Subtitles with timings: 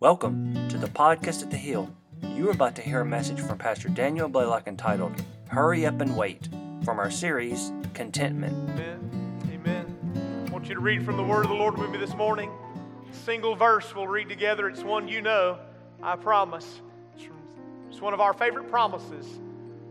[0.00, 1.92] Welcome to the podcast at the Hill.
[2.22, 6.16] You are about to hear a message from Pastor Daniel Blaylock entitled Hurry Up and
[6.16, 6.48] Wait
[6.84, 8.54] from our series Contentment.
[8.70, 9.42] Amen.
[9.52, 10.46] Amen.
[10.46, 12.48] I want you to read from the Word of the Lord with me this morning.
[13.10, 14.68] Single verse we'll read together.
[14.68, 15.58] It's one you know,
[16.00, 16.80] I promise.
[17.90, 19.26] It's, one of our favorite promises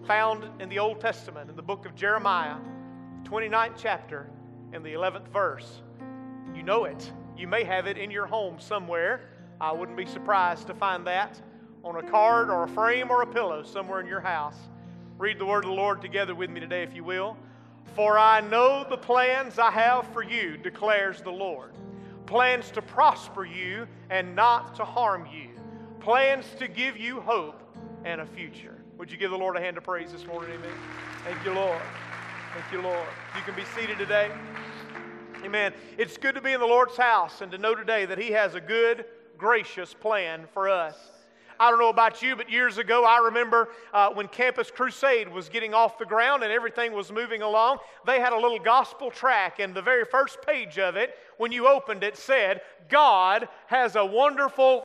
[0.05, 2.55] found in the Old Testament, in the book of Jeremiah,
[3.25, 4.29] 29th chapter,
[4.71, 5.81] and the 11th verse.
[6.55, 7.11] You know it.
[7.35, 9.19] You may have it in your home somewhere.
[9.59, 11.41] I wouldn't be surprised to find that
[11.84, 14.57] on a card or a frame or a pillow somewhere in your house.
[15.17, 17.35] Read the word of the Lord together with me today, if you will.
[17.95, 21.71] For I know the plans I have for you, declares the Lord.
[22.27, 25.49] Plans to prosper you and not to harm you.
[25.99, 27.63] Plans to give you hope
[28.03, 28.76] and a future.
[28.98, 30.51] Would you give the Lord a hand of praise this morning?
[30.51, 30.77] Amen.
[31.23, 31.81] Thank you, Lord.
[32.53, 33.07] Thank you, Lord.
[33.35, 34.31] You can be seated today.
[35.43, 35.73] Amen.
[35.98, 38.55] It's good to be in the Lord's house and to know today that He has
[38.55, 39.05] a good,
[39.38, 40.96] gracious plan for us.
[41.59, 45.49] I don't know about you, but years ago, I remember uh, when Campus Crusade was
[45.49, 49.60] getting off the ground and everything was moving along, they had a little gospel tract,
[49.60, 54.05] and the very first page of it, when you opened it, said, God has a
[54.05, 54.84] wonderful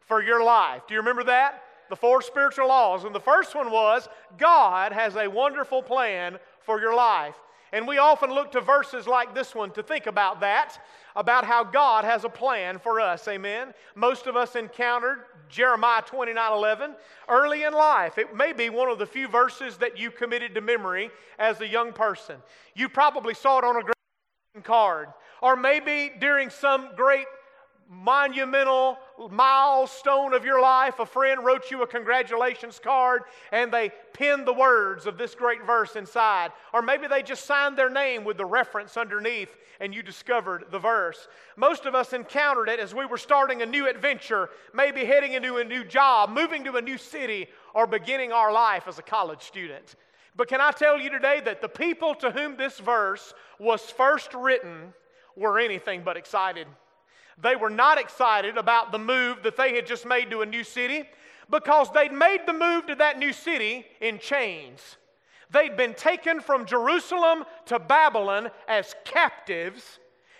[0.00, 0.82] for your life.
[0.86, 1.62] Do you remember that?
[1.88, 3.04] The four spiritual laws.
[3.04, 7.34] And the first one was, God has a wonderful plan for your life.
[7.72, 10.78] And we often look to verses like this one to think about that,
[11.16, 13.26] about how God has a plan for us.
[13.28, 13.72] Amen.
[13.94, 16.94] Most of us encountered Jeremiah 29 11
[17.28, 18.18] early in life.
[18.18, 21.68] It may be one of the few verses that you committed to memory as a
[21.68, 22.36] young person.
[22.74, 25.08] You probably saw it on a card,
[25.40, 27.26] or maybe during some great
[27.92, 28.98] monumental
[29.30, 34.52] milestone of your life, a friend wrote you a congratulations card and they pinned the
[34.52, 36.52] words of this great verse inside.
[36.72, 40.78] Or maybe they just signed their name with the reference underneath and you discovered the
[40.78, 41.28] verse.
[41.56, 45.58] Most of us encountered it as we were starting a new adventure, maybe heading into
[45.58, 49.42] a new job, moving to a new city, or beginning our life as a college
[49.42, 49.96] student.
[50.34, 54.32] But can I tell you today that the people to whom this verse was first
[54.34, 54.94] written
[55.36, 56.66] were anything but excited?
[57.40, 60.64] They were not excited about the move that they had just made to a new
[60.64, 61.04] city
[61.50, 64.96] because they'd made the move to that new city in chains.
[65.50, 69.98] They'd been taken from Jerusalem to Babylon as captives,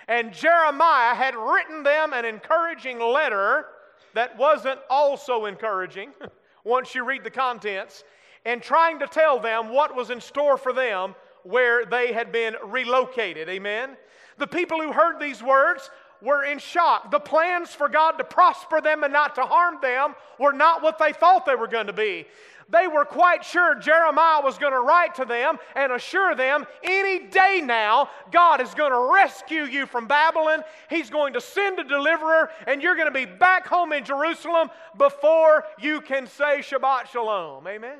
[0.08, 3.66] and Jeremiah had written them an encouraging letter
[4.14, 6.12] that wasn't also encouraging
[6.64, 8.04] once you read the contents,
[8.44, 12.56] and trying to tell them what was in store for them where they had been
[12.64, 13.48] relocated.
[13.48, 13.96] Amen?
[14.38, 15.90] The people who heard these words
[16.22, 17.10] were in shock.
[17.10, 20.98] The plans for God to prosper them and not to harm them were not what
[20.98, 22.26] they thought they were going to be.
[22.68, 27.26] They were quite sure Jeremiah was going to write to them and assure them any
[27.26, 30.62] day now, God is going to rescue you from Babylon.
[30.88, 34.70] He's going to send a deliverer, and you're going to be back home in Jerusalem
[34.96, 37.66] before you can say Shabbat Shalom.
[37.66, 37.98] Amen?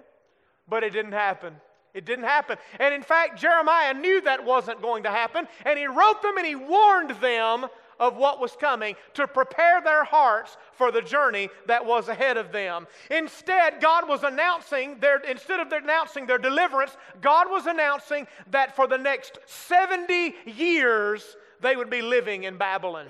[0.67, 1.55] But it didn't happen.
[1.93, 2.57] It didn't happen.
[2.79, 6.47] And in fact, Jeremiah knew that wasn't going to happen, and he wrote them and
[6.47, 7.67] he warned them
[7.99, 12.53] of what was coming to prepare their hearts for the journey that was ahead of
[12.53, 12.87] them.
[13.11, 18.87] Instead, God was announcing their instead of announcing their deliverance, God was announcing that for
[18.87, 23.07] the next 70 years they would be living in Babylon.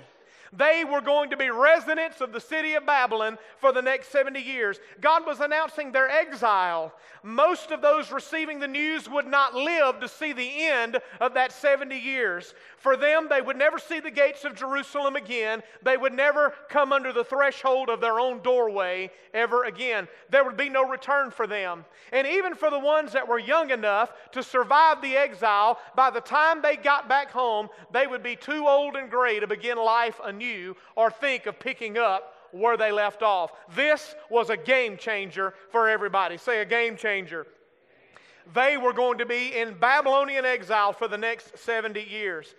[0.55, 4.39] They were going to be residents of the city of Babylon for the next 70
[4.39, 4.79] years.
[5.01, 6.93] God was announcing their exile.
[7.23, 11.53] Most of those receiving the news would not live to see the end of that
[11.53, 12.53] 70 years.
[12.77, 15.63] For them, they would never see the gates of Jerusalem again.
[15.81, 20.07] They would never come under the threshold of their own doorway ever again.
[20.29, 21.85] There would be no return for them.
[22.11, 26.21] And even for the ones that were young enough to survive the exile, by the
[26.21, 30.19] time they got back home, they would be too old and gray to begin life
[30.23, 30.42] anew
[30.95, 33.51] or think of picking up where they left off.
[33.75, 36.37] This was a game changer for everybody.
[36.37, 37.47] Say a game changer
[38.53, 42.55] they were going to be in Babylonian exile for the next 70 years.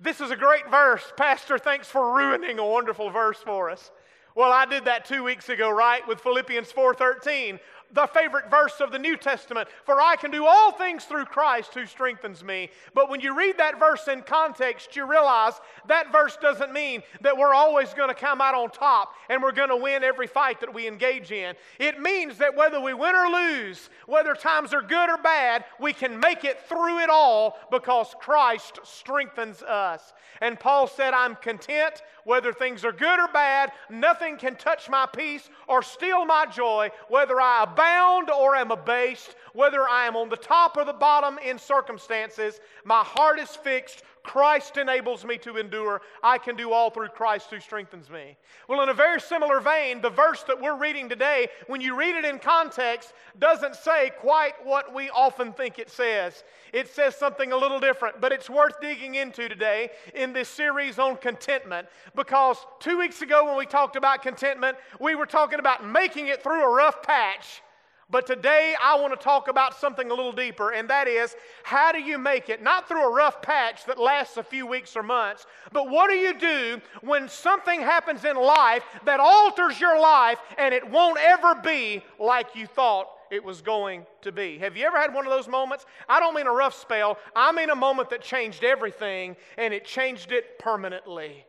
[0.00, 1.12] This is a great verse.
[1.16, 3.90] Pastor, thanks for ruining a wonderful verse for us.
[4.34, 7.58] Well, I did that two weeks ago, right, with Philippians 4:13,
[7.92, 9.68] the favorite verse of the New Testament.
[9.84, 12.70] For I can do all things through Christ who strengthens me.
[12.94, 15.54] But when you read that verse in context, you realize
[15.88, 19.52] that verse doesn't mean that we're always going to come out on top and we're
[19.52, 21.54] going to win every fight that we engage in.
[21.78, 25.92] It means that whether we win or lose, whether times are good or bad, we
[25.92, 30.12] can make it through it all because Christ strengthens us.
[30.40, 33.72] And Paul said, I'm content whether things are good or bad.
[33.88, 39.36] Nothing can touch my peace or steal my joy, whether I abound or am abased,
[39.52, 42.60] whether I am on the top or the bottom in circumstances.
[42.84, 44.02] My heart is fixed.
[44.22, 46.00] Christ enables me to endure.
[46.22, 48.36] I can do all through Christ who strengthens me.
[48.68, 52.16] Well, in a very similar vein, the verse that we're reading today, when you read
[52.16, 56.42] it in context, doesn't say quite what we often think it says.
[56.72, 60.98] It says something a little different, but it's worth digging into today in this series
[60.98, 61.86] on contentment
[62.16, 66.42] because two weeks ago when we talked about contentment, we were talking about making it
[66.42, 67.62] through a rough patch.
[68.08, 71.90] But today I want to talk about something a little deeper, and that is how
[71.90, 75.02] do you make it, not through a rough patch that lasts a few weeks or
[75.02, 80.38] months, but what do you do when something happens in life that alters your life
[80.56, 84.56] and it won't ever be like you thought it was going to be.
[84.58, 85.84] Have you ever had one of those moments?
[86.08, 89.84] I don't mean a rough spell, I mean a moment that changed everything and it
[89.84, 91.44] changed it permanently.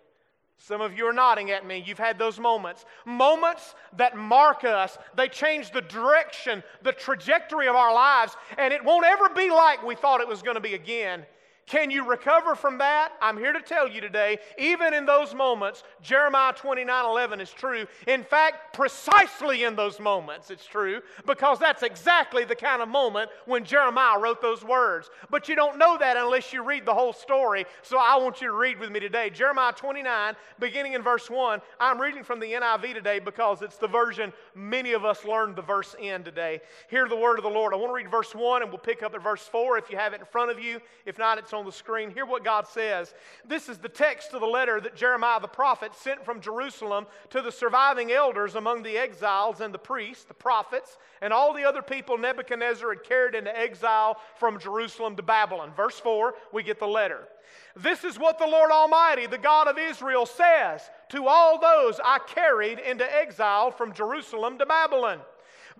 [0.57, 1.83] Some of you are nodding at me.
[1.85, 2.85] You've had those moments.
[3.05, 4.97] Moments that mark us.
[5.15, 9.83] They change the direction, the trajectory of our lives, and it won't ever be like
[9.83, 11.25] we thought it was going to be again.
[11.67, 13.11] Can you recover from that?
[13.21, 17.85] I'm here to tell you today, even in those moments, Jeremiah 29 11 is true.
[18.07, 23.29] In fact, precisely in those moments, it's true, because that's exactly the kind of moment
[23.45, 25.09] when Jeremiah wrote those words.
[25.29, 28.47] But you don't know that unless you read the whole story, so I want you
[28.47, 29.29] to read with me today.
[29.29, 31.59] Jeremiah 29, beginning in verse 1.
[31.81, 35.61] I'm reading from the NIV today because it's the version many of us learned the
[35.61, 36.61] verse in today.
[36.89, 37.73] Hear the word of the Lord.
[37.73, 39.97] I want to read verse 1 and we'll pick up at verse 4 if you
[39.97, 40.79] have it in front of you.
[41.05, 43.13] If not, it's on the screen, hear what God says.
[43.45, 47.41] This is the text of the letter that Jeremiah the prophet sent from Jerusalem to
[47.41, 51.81] the surviving elders among the exiles and the priests, the prophets, and all the other
[51.81, 55.71] people Nebuchadnezzar had carried into exile from Jerusalem to Babylon.
[55.75, 57.27] Verse 4, we get the letter.
[57.75, 62.19] This is what the Lord Almighty, the God of Israel, says to all those I
[62.19, 65.19] carried into exile from Jerusalem to Babylon.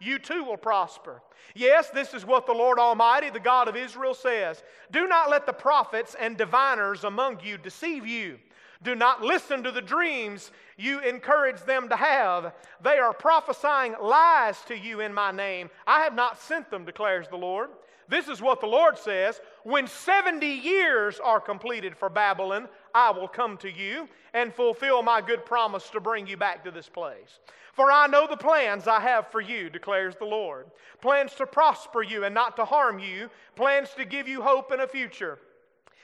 [0.00, 1.22] you too will prosper.
[1.54, 5.46] Yes, this is what the Lord Almighty, the God of Israel, says Do not let
[5.46, 8.38] the prophets and diviners among you deceive you.
[8.82, 12.52] Do not listen to the dreams you encourage them to have.
[12.80, 15.68] They are prophesying lies to you in my name.
[15.86, 17.70] I have not sent them, declares the Lord.
[18.08, 23.28] This is what the Lord says When 70 years are completed for Babylon, I will
[23.28, 27.40] come to you and fulfill my good promise to bring you back to this place.
[27.78, 30.66] For I know the plans I have for you, declares the Lord
[31.00, 34.82] plans to prosper you and not to harm you, plans to give you hope and
[34.82, 35.38] a future.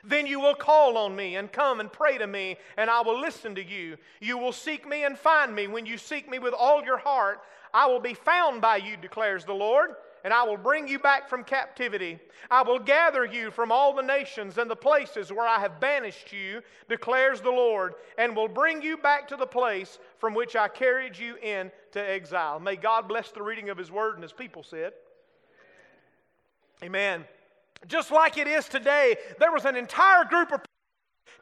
[0.05, 3.21] Then you will call on me and come and pray to me, and I will
[3.21, 3.97] listen to you.
[4.21, 5.67] You will seek me and find me.
[5.67, 7.41] When you seek me with all your heart,
[7.73, 11.29] I will be found by you, declares the Lord and I will bring you back
[11.29, 12.19] from captivity.
[12.51, 16.33] I will gather you from all the nations and the places where I have banished
[16.33, 20.69] you, declares the Lord, and will bring you back to the place from which I
[20.69, 22.59] carried you into exile.
[22.59, 24.95] May God bless the reading of His word, and His people said,
[26.83, 27.25] Amen.
[27.87, 30.61] Just like it is today, there was an entire group of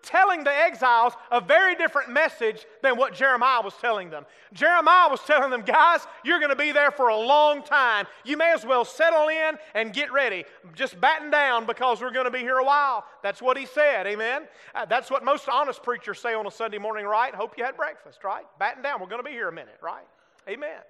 [0.03, 4.27] telling the exiles a very different message than what Jeremiah was telling them.
[4.53, 8.07] Jeremiah was telling them, guys, you're going to be there for a long time.
[8.25, 10.45] You may as well settle in and get ready.
[10.75, 13.05] Just batten down because we're going to be here a while.
[13.23, 14.43] That's what he said, amen?
[14.75, 17.35] Uh, that's what most honest preachers say on a Sunday morning, right?
[17.35, 18.45] Hope you had breakfast, right?
[18.59, 19.01] Batten down.
[19.01, 20.07] We're going to be here a minute, right?
[20.49, 20.81] Amen.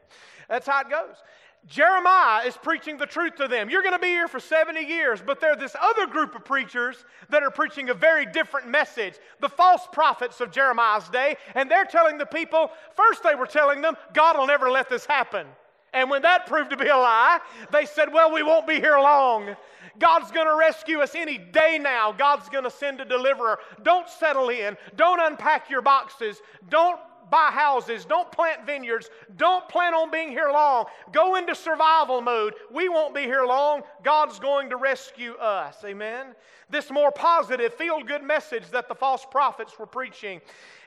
[0.48, 1.16] That's how it goes.
[1.68, 3.70] Jeremiah is preaching the truth to them.
[3.70, 7.04] You're going to be here for 70 years, but there's this other group of preachers
[7.30, 9.14] that are preaching a very different message.
[9.40, 13.80] The false prophets of Jeremiah's day, and they're telling the people, first they were telling
[13.80, 15.46] them, God will never let this happen.
[15.94, 17.38] And when that proved to be a lie,
[17.70, 19.54] they said, well, we won't be here long.
[19.98, 22.12] God's going to rescue us any day now.
[22.12, 23.58] God's going to send a deliverer.
[23.82, 24.76] Don't settle in.
[24.96, 26.40] Don't unpack your boxes.
[26.70, 26.98] Don't
[27.32, 30.84] buy houses, don't plant vineyards, don't plan on being here long.
[31.10, 32.54] Go into survival mode.
[32.70, 33.82] We won't be here long.
[34.04, 35.78] God's going to rescue us.
[35.84, 36.36] Amen.
[36.68, 40.40] This more positive, feel good message that the false prophets were preaching.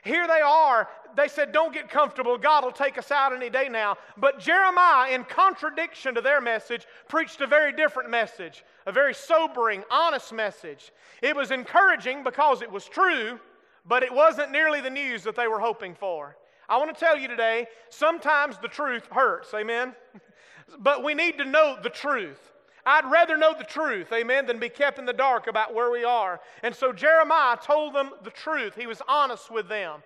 [0.04, 0.88] Here they are.
[1.16, 2.38] They said, Don't get comfortable.
[2.38, 3.96] God will take us out any day now.
[4.16, 9.82] But Jeremiah, in contradiction to their message, preached a very different message, a very sobering,
[9.90, 10.92] honest message.
[11.22, 13.40] It was encouraging because it was true
[13.88, 16.36] but it wasn't nearly the news that they were hoping for.
[16.68, 19.94] I want to tell you today sometimes the truth hurts, amen?
[20.78, 22.52] but we need to know the truth.
[22.84, 26.04] I'd rather know the truth, amen, than be kept in the dark about where we
[26.04, 26.40] are.
[26.62, 28.76] And so Jeremiah told them the truth.
[28.76, 30.02] He was honest with them.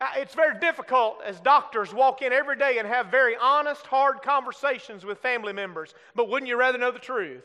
[0.00, 4.22] Uh, It's very difficult as doctors walk in every day and have very honest, hard
[4.22, 5.94] conversations with family members.
[6.16, 7.44] But wouldn't you rather know the truth?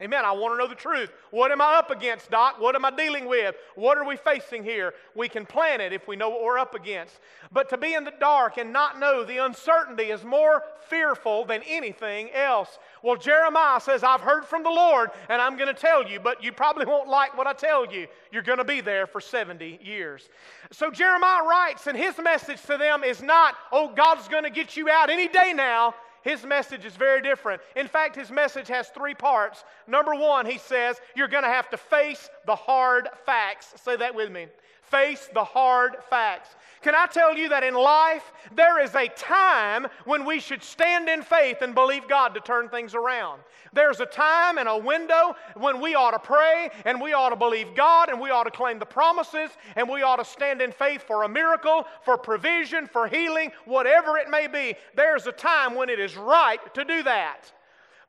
[0.00, 0.24] Amen.
[0.24, 1.10] I want to know the truth.
[1.32, 2.60] What am I up against, Doc?
[2.60, 3.56] What am I dealing with?
[3.74, 4.94] What are we facing here?
[5.16, 7.18] We can plan it if we know what we're up against.
[7.50, 11.62] But to be in the dark and not know the uncertainty is more fearful than
[11.66, 12.78] anything else.
[13.02, 16.44] Well, Jeremiah says, I've heard from the Lord and I'm going to tell you, but
[16.44, 18.06] you probably won't like what I tell you.
[18.30, 20.28] You're going to be there for 70 years.
[20.70, 24.76] So Jeremiah writes, and his message to them is not, oh, God's going to get
[24.76, 25.94] you out any day now.
[26.22, 27.62] His message is very different.
[27.76, 29.64] In fact, his message has three parts.
[29.86, 33.72] Number one, he says, you're going to have to face the hard facts.
[33.82, 34.46] Say that with me.
[34.90, 36.50] Face the hard facts.
[36.80, 41.08] Can I tell you that in life, there is a time when we should stand
[41.08, 43.42] in faith and believe God to turn things around.
[43.72, 47.36] There's a time and a window when we ought to pray and we ought to
[47.36, 50.72] believe God and we ought to claim the promises and we ought to stand in
[50.72, 54.74] faith for a miracle, for provision, for healing, whatever it may be.
[54.94, 57.52] There's a time when it is right to do that.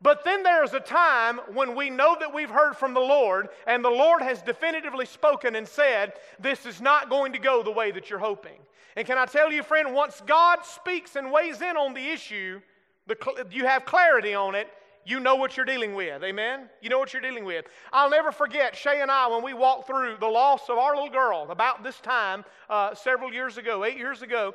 [0.02, 3.84] But then there's a time when we know that we've heard from the Lord, and
[3.84, 7.92] the Lord has definitively spoken and said, This is not going to go the way
[7.92, 8.60] that you're hoping.
[8.96, 12.62] And can I tell you, friend, once God speaks and weighs in on the issue,
[13.08, 14.70] the, you have clarity on it,
[15.06, 16.24] you know what you're dealing with.
[16.24, 16.70] Amen?
[16.82, 17.66] You know what you're dealing with.
[17.92, 21.10] I'll never forget Shay and I when we walked through the loss of our little
[21.10, 24.54] girl about this time uh, several years ago, eight years ago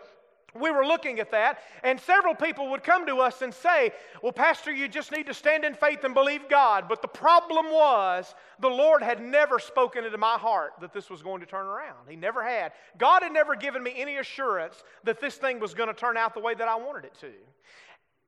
[0.54, 3.90] we were looking at that, and several people would come to us and say,
[4.22, 6.84] Well, Pastor, you just need to stand in faith and believe God.
[6.88, 11.22] But the problem was, the Lord had never spoken into my heart that this was
[11.22, 12.08] going to turn around.
[12.08, 12.72] He never had.
[12.98, 16.34] God had never given me any assurance that this thing was going to turn out
[16.34, 17.32] the way that I wanted it to.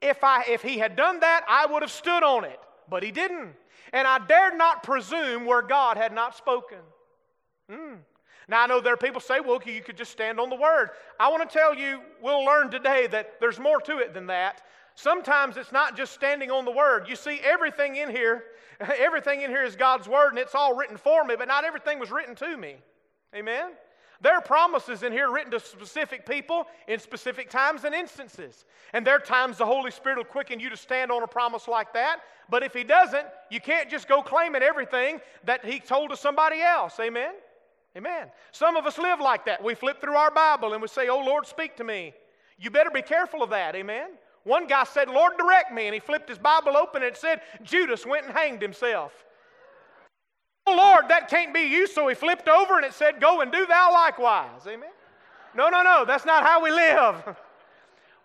[0.02, 3.12] If, I, if He had done that, I would have stood on it, but He
[3.12, 3.54] didn't.
[3.92, 6.78] And I dared not presume where God had not spoken.
[7.70, 7.98] Mm.
[8.48, 10.90] Now, I know there are people say, well, you could just stand on the word.
[11.18, 14.62] I want to tell you, we'll learn today that there's more to it than that.
[14.94, 17.06] Sometimes it's not just standing on the word.
[17.08, 18.44] You see, everything in here,
[18.80, 21.98] everything in here is God's word, and it's all written for me, but not everything
[21.98, 22.76] was written to me.
[23.34, 23.72] Amen?
[24.20, 28.64] There are promises in here written to specific people in specific times and instances.
[28.94, 31.68] And there are times the Holy Spirit will quicken you to stand on a promise
[31.68, 32.20] like that.
[32.48, 36.62] But if He doesn't, you can't just go claiming everything that He told to somebody
[36.62, 36.98] else.
[37.00, 37.32] Amen?
[37.96, 38.28] Amen.
[38.52, 39.62] Some of us live like that.
[39.64, 42.12] We flip through our Bible and we say, Oh Lord, speak to me.
[42.58, 43.74] You better be careful of that.
[43.74, 44.10] Amen.
[44.44, 45.86] One guy said, Lord, direct me.
[45.86, 49.12] And he flipped his Bible open and it said, Judas went and hanged himself.
[50.66, 51.86] Oh Lord, that can't be you.
[51.86, 54.66] So he flipped over and it said, Go and do thou likewise.
[54.66, 54.90] Amen.
[55.54, 56.04] No, no, no.
[56.06, 57.36] That's not how we live.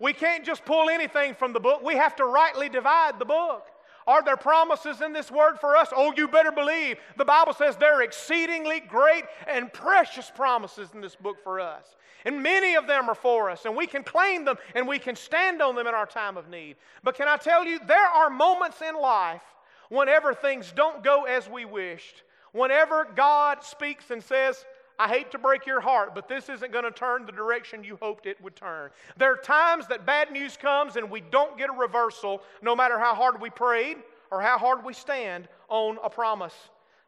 [0.01, 1.83] We can't just pull anything from the book.
[1.83, 3.67] We have to rightly divide the book.
[4.11, 5.87] Are there promises in this word for us?
[5.95, 6.97] Oh, you better believe.
[7.15, 11.95] The Bible says there are exceedingly great and precious promises in this book for us.
[12.25, 15.15] And many of them are for us, and we can claim them and we can
[15.15, 16.75] stand on them in our time of need.
[17.03, 19.43] But can I tell you, there are moments in life
[19.87, 24.65] whenever things don't go as we wished, whenever God speaks and says,
[25.01, 27.97] I hate to break your heart, but this isn't going to turn the direction you
[27.99, 28.91] hoped it would turn.
[29.17, 32.99] There are times that bad news comes and we don't get a reversal, no matter
[32.99, 33.97] how hard we prayed
[34.29, 36.53] or how hard we stand on a promise.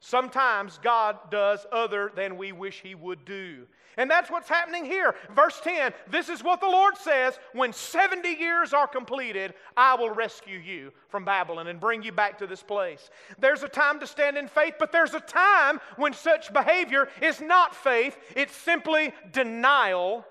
[0.05, 3.65] Sometimes God does other than we wish He would do.
[3.95, 5.15] And that's what's happening here.
[5.33, 10.09] Verse 10 this is what the Lord says When 70 years are completed, I will
[10.09, 13.09] rescue you from Babylon and bring you back to this place.
[13.39, 17.39] There's a time to stand in faith, but there's a time when such behavior is
[17.39, 20.25] not faith, it's simply denial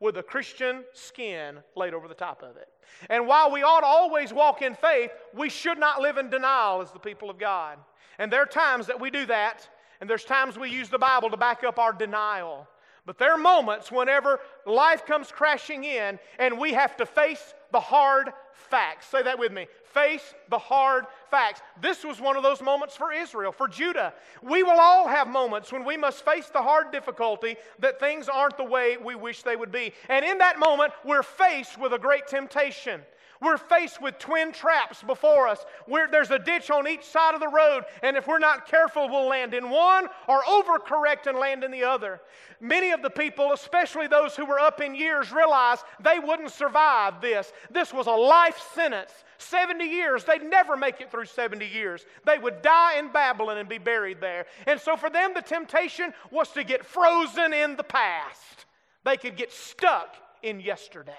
[0.00, 2.68] with a Christian skin laid over the top of it.
[3.10, 6.80] And while we ought to always walk in faith, we should not live in denial
[6.80, 7.78] as the people of God.
[8.18, 9.68] And there are times that we do that,
[10.00, 12.68] and there's times we use the Bible to back up our denial.
[13.08, 17.80] But there are moments whenever life comes crashing in and we have to face the
[17.80, 19.06] hard facts.
[19.06, 19.66] Say that with me.
[19.82, 21.62] Face the hard facts.
[21.80, 24.12] This was one of those moments for Israel, for Judah.
[24.42, 28.58] We will all have moments when we must face the hard difficulty that things aren't
[28.58, 29.94] the way we wish they would be.
[30.10, 33.00] And in that moment, we're faced with a great temptation.
[33.40, 35.64] We're faced with twin traps before us.
[35.86, 39.08] We're, there's a ditch on each side of the road, and if we're not careful,
[39.08, 42.20] we'll land in one or overcorrect and land in the other.
[42.60, 47.20] Many of the people, especially those who were up in years, realized they wouldn't survive
[47.20, 47.52] this.
[47.70, 49.12] This was a life sentence.
[49.38, 52.04] 70 years, they'd never make it through 70 years.
[52.26, 54.46] They would die in Babylon and be buried there.
[54.66, 58.66] And so for them, the temptation was to get frozen in the past.
[59.04, 61.14] They could get stuck in yesterday.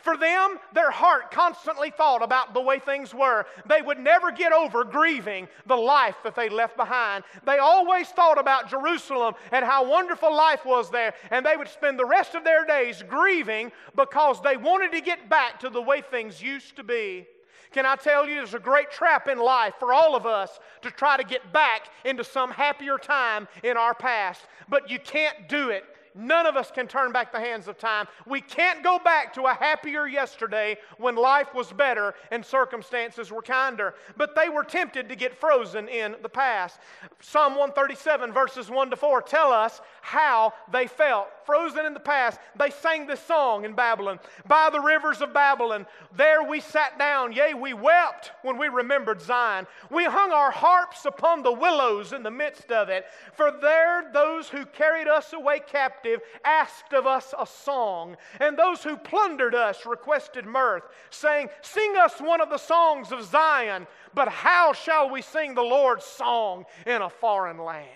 [0.00, 3.46] For them, their heart constantly thought about the way things were.
[3.66, 7.24] They would never get over grieving the life that they left behind.
[7.44, 11.98] They always thought about Jerusalem and how wonderful life was there, and they would spend
[11.98, 16.00] the rest of their days grieving because they wanted to get back to the way
[16.00, 17.26] things used to be.
[17.72, 20.90] Can I tell you, there's a great trap in life for all of us to
[20.90, 25.68] try to get back into some happier time in our past, but you can't do
[25.68, 28.08] it None of us can turn back the hands of time.
[28.26, 33.42] We can't go back to a happier yesterday when life was better and circumstances were
[33.42, 33.94] kinder.
[34.16, 36.80] But they were tempted to get frozen in the past.
[37.20, 41.28] Psalm 137, verses 1 to 4, tell us how they felt.
[41.46, 45.86] Frozen in the past, they sang this song in Babylon By the rivers of Babylon,
[46.16, 47.32] there we sat down.
[47.32, 49.66] Yea, we wept when we remembered Zion.
[49.90, 53.06] We hung our harps upon the willows in the midst of it.
[53.32, 58.56] For there those who carried us away captive captive asked of us a song, and
[58.56, 63.86] those who plundered us requested mirth, saying, Sing us one of the songs of Zion.
[64.14, 67.88] But how shall we sing the Lord's song in a foreign land?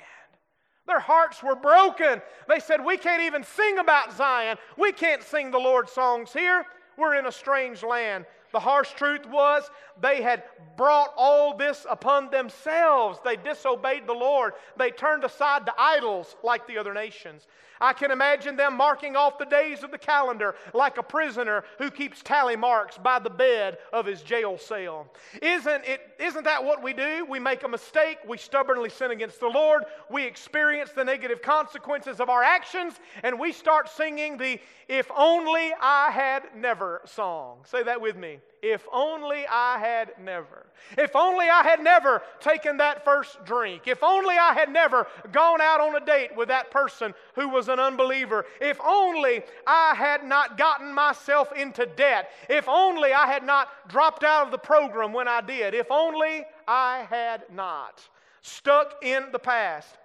[0.86, 2.20] Their hearts were broken.
[2.48, 4.58] They said, We can't even sing about Zion.
[4.76, 6.64] We can't sing the Lord's songs here.
[6.96, 8.26] We're in a strange land.
[8.54, 9.68] The harsh truth was
[10.00, 10.44] they had
[10.76, 13.18] brought all this upon themselves.
[13.24, 14.52] They disobeyed the Lord.
[14.78, 17.48] They turned aside to idols like the other nations.
[17.80, 21.90] I can imagine them marking off the days of the calendar like a prisoner who
[21.90, 25.08] keeps tally marks by the bed of his jail cell.
[25.42, 27.26] Isn't, it, isn't that what we do?
[27.28, 32.20] We make a mistake, we stubbornly sin against the Lord, we experience the negative consequences
[32.20, 37.58] of our actions, and we start singing the If Only I Had Never song.
[37.64, 38.38] Say that with me.
[38.66, 40.64] If only I had never.
[40.96, 43.82] If only I had never taken that first drink.
[43.86, 47.68] If only I had never gone out on a date with that person who was
[47.68, 48.46] an unbeliever.
[48.62, 52.30] If only I had not gotten myself into debt.
[52.48, 55.74] If only I had not dropped out of the program when I did.
[55.74, 58.00] If only I had not.
[58.40, 59.98] Stuck in the past.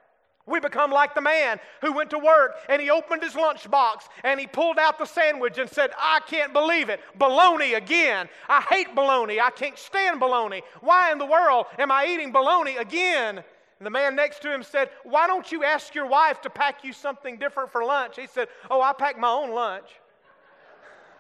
[0.46, 4.39] We become like the man who went to work and he opened his lunchbox and
[4.39, 7.01] he pulled out the sandwich and said, I can't believe it.
[7.17, 8.27] Bologna again.
[8.48, 9.39] I hate bologna.
[9.39, 10.63] I can't stand bologna.
[10.81, 13.43] Why in the world am I eating bologna again?
[13.79, 16.84] And the man next to him said, Why don't you ask your wife to pack
[16.84, 18.17] you something different for lunch?
[18.17, 19.88] He said, Oh, I pack my own lunch.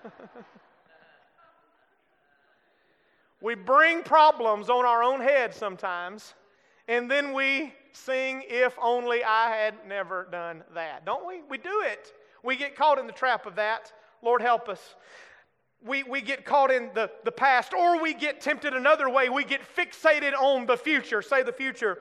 [3.41, 6.33] we bring problems on our own head sometimes,
[6.89, 11.05] and then we sing, If Only I Had Never Done That.
[11.05, 11.41] Don't we?
[11.47, 12.11] We do it.
[12.43, 13.93] We get caught in the trap of that.
[14.23, 14.95] Lord, help us.
[15.85, 19.29] We, we get caught in the, the past, or we get tempted another way.
[19.29, 21.21] We get fixated on the future.
[21.21, 21.99] Say the future.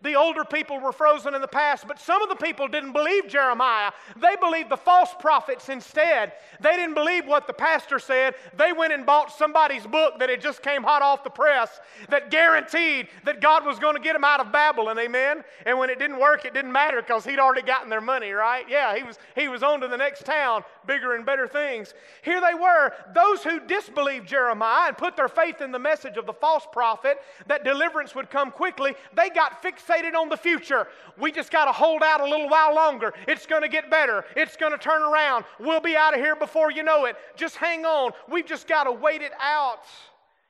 [0.00, 3.26] The older people were frozen in the past, but some of the people didn't believe
[3.26, 3.90] Jeremiah.
[4.16, 6.34] They believed the false prophets instead.
[6.60, 8.36] They didn't believe what the pastor said.
[8.56, 11.80] They went and bought somebody's book that had just came hot off the press
[12.10, 15.00] that guaranteed that God was going to get them out of Babylon.
[15.00, 15.42] Amen.
[15.66, 18.64] And when it didn't work, it didn't matter because he'd already gotten their money, right?
[18.68, 21.92] Yeah, he was he was on to the next town, bigger and better things.
[22.22, 26.26] Here they were, those who disbelieved Jeremiah and put their faith in the message of
[26.26, 30.86] the false prophet that deliverance would come quickly, they got fixed fixated on the future.
[31.18, 33.12] We just got to hold out a little while longer.
[33.26, 34.24] It's going to get better.
[34.36, 35.44] It's going to turn around.
[35.58, 37.16] We'll be out of here before you know it.
[37.36, 38.12] Just hang on.
[38.30, 39.84] We've just got to wait it out.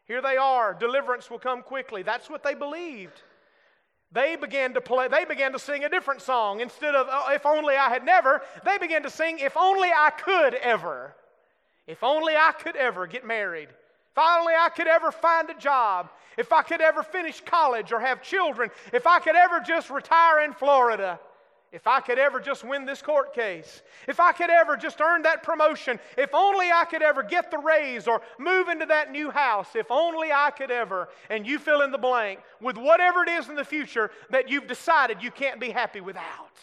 [0.06, 0.74] Here they are.
[0.74, 2.02] Deliverance will come quickly.
[2.02, 3.22] That's what they believed.
[4.10, 6.60] They began to play, they began to sing a different song.
[6.60, 10.10] Instead of, oh, if only I had never, they began to sing, if only I
[10.10, 11.14] could ever.
[11.86, 13.68] If only I could ever get married.
[14.18, 16.10] Only I could ever find a job.
[16.36, 18.70] If I could ever finish college or have children.
[18.92, 21.18] If I could ever just retire in Florida.
[21.70, 25.22] If I could ever just win this court case, if I could ever just earn
[25.22, 29.30] that promotion, if only I could ever get the raise or move into that new
[29.30, 33.28] house, if only I could ever, and you fill in the blank with whatever it
[33.28, 36.56] is in the future that you've decided you can't be happy without.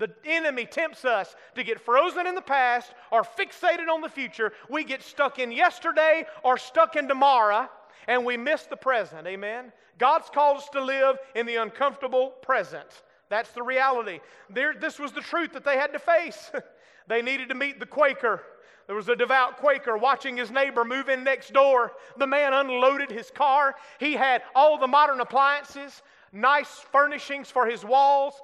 [0.00, 4.52] The enemy tempts us to get frozen in the past or fixated on the future.
[4.70, 7.68] We get stuck in yesterday or stuck in tomorrow
[8.08, 9.26] and we miss the present.
[9.26, 9.72] Amen?
[9.98, 13.02] God's called us to live in the uncomfortable present.
[13.28, 14.20] That's the reality.
[14.48, 16.50] There, this was the truth that they had to face.
[17.06, 18.42] they needed to meet the Quaker.
[18.86, 21.92] There was a devout Quaker watching his neighbor move in next door.
[22.16, 23.76] The man unloaded his car.
[23.98, 28.40] He had all the modern appliances, nice furnishings for his walls,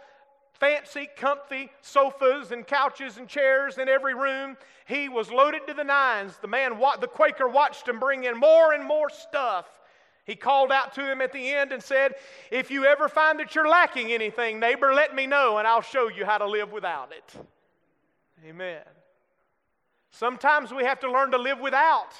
[0.58, 4.56] fancy, comfy sofas and couches and chairs in every room.
[4.86, 6.36] He was loaded to the nines.
[6.40, 9.66] The man, the Quaker, watched him bring in more and more stuff.
[10.24, 12.14] He called out to him at the end and said,
[12.50, 16.08] If you ever find that you're lacking anything, neighbor, let me know and I'll show
[16.08, 17.46] you how to live without it.
[18.44, 18.82] Amen.
[20.10, 22.10] Sometimes we have to learn to live without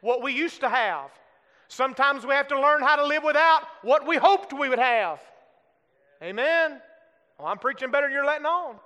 [0.00, 1.10] what we used to have.
[1.68, 5.20] Sometimes we have to learn how to live without what we hoped we would have.
[6.22, 6.80] Amen.
[7.38, 8.76] Well, I'm preaching better than you're letting on.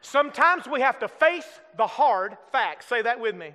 [0.00, 2.86] Sometimes we have to face the hard facts.
[2.86, 3.54] Say that with me.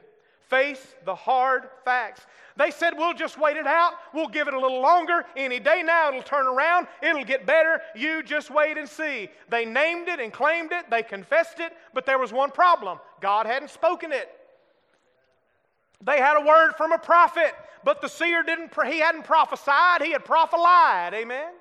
[0.50, 2.22] Face the hard facts.
[2.58, 3.94] They said, We'll just wait it out.
[4.14, 5.26] We'll give it a little longer.
[5.36, 6.88] Any day now, it'll turn around.
[7.02, 7.82] It'll get better.
[7.96, 9.30] You just wait and see.
[9.50, 10.90] They named it and claimed it.
[10.92, 11.74] They confessed it.
[11.94, 14.30] But there was one problem God hadn't spoken it.
[16.06, 20.12] They had a word from a prophet, but the seer didn't, he hadn't prophesied, he
[20.12, 21.14] had prophelied.
[21.14, 21.54] Amen?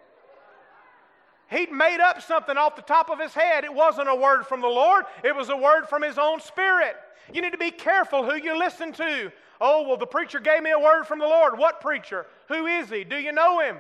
[1.53, 3.65] He'd made up something off the top of his head.
[3.65, 6.97] It wasn't a word from the Lord, it was a word from his own spirit.
[7.33, 9.31] You need to be careful who you listen to.
[9.61, 11.57] Oh, well, the preacher gave me a word from the Lord.
[11.57, 12.27] What preacher?
[12.49, 13.05] Who is he?
[13.05, 13.77] Do you know him?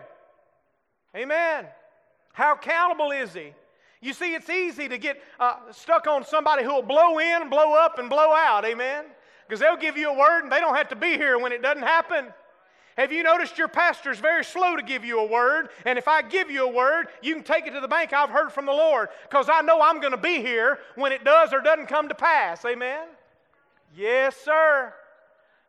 [1.16, 1.66] Amen.
[2.32, 3.52] How accountable is he?
[4.00, 7.74] You see, it's easy to get uh, stuck on somebody who will blow in, blow
[7.74, 8.64] up, and blow out.
[8.64, 9.04] Amen.
[9.46, 11.62] Because they'll give you a word and they don't have to be here when it
[11.62, 12.32] doesn't happen.
[12.96, 15.70] Have you noticed your pastor's very slow to give you a word?
[15.86, 18.12] And if I give you a word, you can take it to the bank.
[18.12, 21.24] I've heard from the Lord because I know I'm going to be here when it
[21.24, 22.64] does or doesn't come to pass.
[22.64, 23.06] Amen?
[23.96, 24.92] Yes, sir.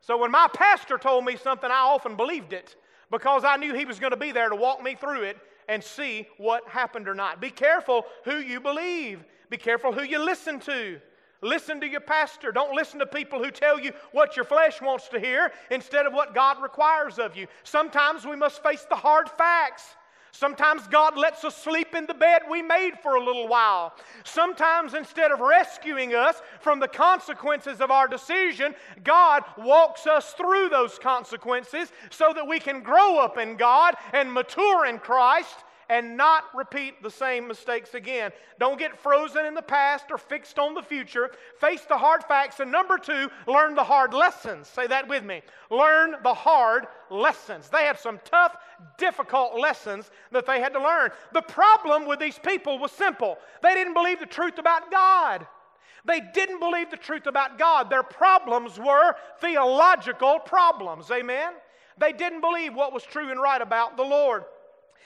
[0.02, 2.76] So when my pastor told me something, I often believed it
[3.10, 5.38] because I knew he was going to be there to walk me through it
[5.70, 7.40] and see what happened or not.
[7.40, 11.00] Be careful who you believe, be careful who you listen to.
[11.44, 12.52] Listen to your pastor.
[12.52, 16.14] Don't listen to people who tell you what your flesh wants to hear instead of
[16.14, 17.48] what God requires of you.
[17.64, 19.84] Sometimes we must face the hard facts.
[20.32, 23.94] Sometimes God lets us sleep in the bed we made for a little while.
[24.24, 30.70] Sometimes instead of rescuing us from the consequences of our decision, God walks us through
[30.70, 36.18] those consequences so that we can grow up in God and mature in Christ and
[36.18, 38.32] not repeat the same mistakes again.
[38.60, 41.32] Don't get frozen in the past or fixed on the future.
[41.60, 42.60] Face the hard facts.
[42.60, 44.68] And number two, learn the hard lessons.
[44.68, 45.42] Say that with me.
[45.70, 47.70] Learn the hard lessons.
[47.70, 48.56] They had some tough,
[48.98, 51.12] difficult lessons that they had to learn.
[51.34, 55.46] The problem with these people was simple they didn't believe the truth about God.
[56.06, 57.90] They didn't believe the truth about God.
[57.90, 61.10] Their problems were theological problems.
[61.12, 61.54] Amen?
[61.98, 64.44] They didn't believe what was true and right about the Lord.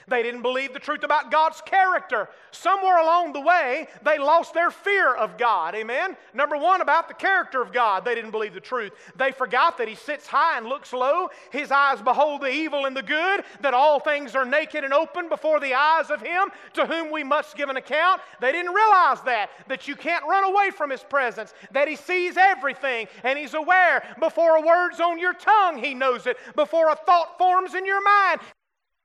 [0.07, 2.29] They didn't believe the truth about God's character.
[2.51, 5.75] Somewhere along the way, they lost their fear of God.
[5.75, 6.15] Amen?
[6.33, 8.93] Number one, about the character of God, they didn't believe the truth.
[9.17, 11.29] They forgot that He sits high and looks low.
[11.51, 15.27] His eyes behold the evil and the good, that all things are naked and open
[15.27, 18.21] before the eyes of Him to whom we must give an account.
[18.39, 22.37] They didn't realize that, that you can't run away from His presence, that He sees
[22.37, 24.03] everything and He's aware.
[24.21, 26.37] Before a word's on your tongue, He knows it.
[26.55, 28.39] Before a thought forms in your mind,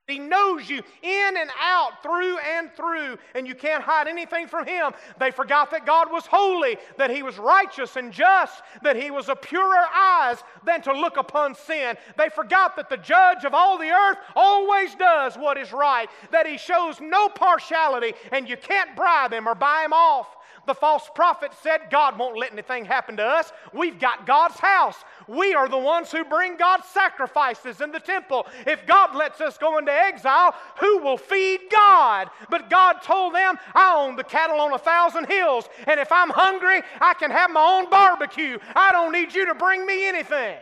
[0.07, 4.67] he knows you in and out, through and through, and you can't hide anything from
[4.67, 4.91] Him.
[5.17, 9.29] They forgot that God was holy, that He was righteous and just, that He was
[9.29, 11.95] a purer eyes than to look upon sin.
[12.17, 16.47] They forgot that the judge of all the earth always does what is right, that
[16.47, 20.35] He shows no partiality, and you can't bribe Him or buy Him off.
[20.65, 23.51] The false prophet said, God won't let anything happen to us.
[23.73, 24.95] We've got God's house.
[25.27, 28.47] We are the ones who bring God's sacrifices in the temple.
[28.65, 32.29] If God lets us go into exile, who will feed God?
[32.49, 36.29] But God told them, I own the cattle on a thousand hills, and if I'm
[36.29, 38.57] hungry, I can have my own barbecue.
[38.75, 40.57] I don't need you to bring me anything.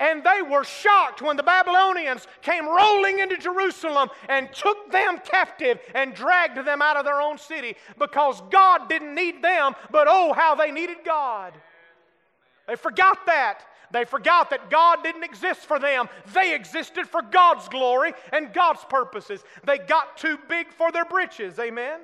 [0.00, 5.80] And they were shocked when the Babylonians came rolling into Jerusalem and took them captive
[5.94, 10.32] and dragged them out of their own city because God didn't need them, but oh,
[10.32, 11.52] how they needed God.
[12.68, 13.64] They forgot that.
[13.90, 16.08] They forgot that God didn't exist for them.
[16.34, 19.42] They existed for God's glory and God's purposes.
[19.64, 21.58] They got too big for their britches.
[21.58, 22.00] Amen?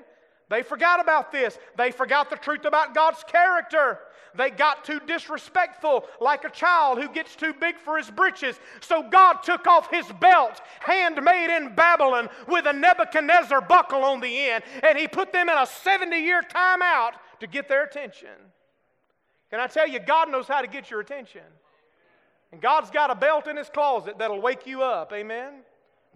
[0.48, 1.58] They forgot about this.
[1.76, 3.98] They forgot the truth about God's character.
[4.36, 8.58] They got too disrespectful, like a child who gets too big for his britches.
[8.80, 14.50] So God took off his belt, handmade in Babylon, with a Nebuchadnezzar buckle on the
[14.50, 18.28] end, and he put them in a 70 year timeout to get their attention.
[19.50, 21.42] Can I tell you, God knows how to get your attention.
[22.50, 25.12] And God's got a belt in his closet that'll wake you up.
[25.12, 25.54] Amen?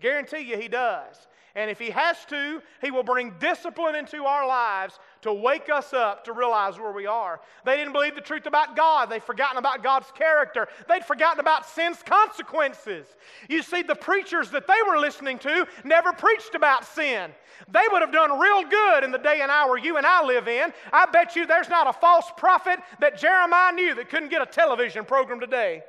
[0.00, 1.28] Guarantee you, he does.
[1.58, 5.92] And if He has to, He will bring discipline into our lives to wake us
[5.92, 7.40] up to realize where we are.
[7.64, 9.10] They didn't believe the truth about God.
[9.10, 10.68] They'd forgotten about God's character.
[10.88, 13.08] They'd forgotten about sin's consequences.
[13.48, 17.32] You see, the preachers that they were listening to never preached about sin.
[17.68, 20.46] They would have done real good in the day and hour you and I live
[20.46, 20.72] in.
[20.92, 24.46] I bet you there's not a false prophet that Jeremiah knew that couldn't get a
[24.46, 25.82] television program today.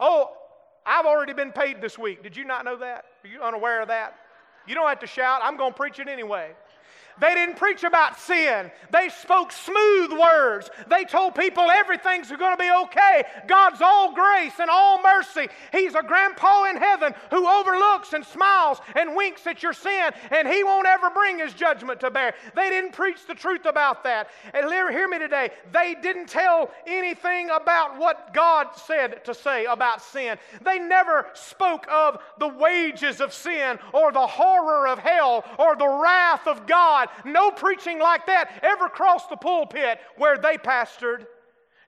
[0.00, 0.32] Oh,
[0.84, 2.22] I've already been paid this week.
[2.22, 3.04] Did you not know that?
[3.24, 4.16] Are you unaware of that?
[4.66, 5.40] You don't have to shout.
[5.42, 6.52] I'm going to preach it anyway.
[7.20, 8.70] They didn't preach about sin.
[8.90, 10.70] They spoke smooth words.
[10.88, 13.24] They told people everything's going to be okay.
[13.46, 15.48] God's all grace and all mercy.
[15.72, 20.48] He's a grandpa in heaven who overlooks and smiles and winks at your sin, and
[20.48, 22.34] He won't ever bring His judgment to bear.
[22.54, 24.28] They didn't preach the truth about that.
[24.52, 25.50] And hear me today.
[25.72, 30.38] They didn't tell anything about what God said to say about sin.
[30.62, 35.88] They never spoke of the wages of sin or the horror of hell or the
[35.88, 37.14] wrath of God God.
[37.24, 41.26] No preaching like that ever crossed the pulpit where they pastored.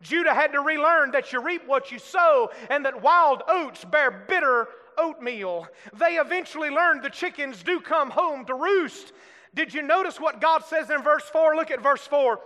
[0.03, 4.11] Judah had to relearn that you reap what you sow and that wild oats bear
[4.11, 5.67] bitter oatmeal.
[5.99, 9.13] They eventually learned the chickens do come home to roost.
[9.55, 11.57] Did you notice what God says in verse 4?
[11.57, 12.39] Look at verse 4.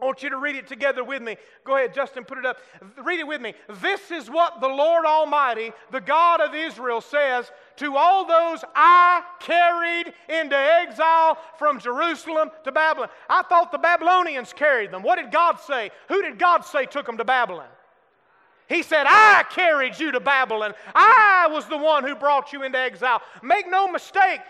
[0.00, 1.38] I want you to read it together with me.
[1.64, 2.58] Go ahead, Justin, put it up.
[3.02, 3.54] Read it with me.
[3.80, 9.22] This is what the Lord Almighty, the God of Israel, says to all those I
[9.40, 13.08] carried into exile from Jerusalem to Babylon.
[13.30, 15.02] I thought the Babylonians carried them.
[15.02, 15.90] What did God say?
[16.08, 17.68] Who did God say took them to Babylon?
[18.68, 20.74] He said, I carried you to Babylon.
[20.94, 23.22] I was the one who brought you into exile.
[23.42, 24.40] Make no mistake,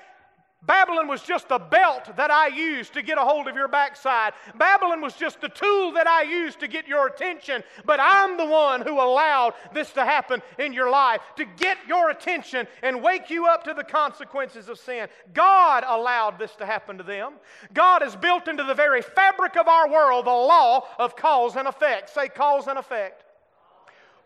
[0.62, 4.33] Babylon was just a belt that I used to get a hold of your backside.
[4.57, 7.62] Babylon was just the tool that I used to get your attention.
[7.85, 12.11] But I'm the one who allowed this to happen in your life to get your
[12.11, 15.09] attention and wake you up to the consequences of sin.
[15.33, 17.35] God allowed this to happen to them.
[17.73, 21.69] God has built into the very fabric of our world the law of cause and
[21.69, 22.11] effect.
[22.11, 23.26] Say cause and effect.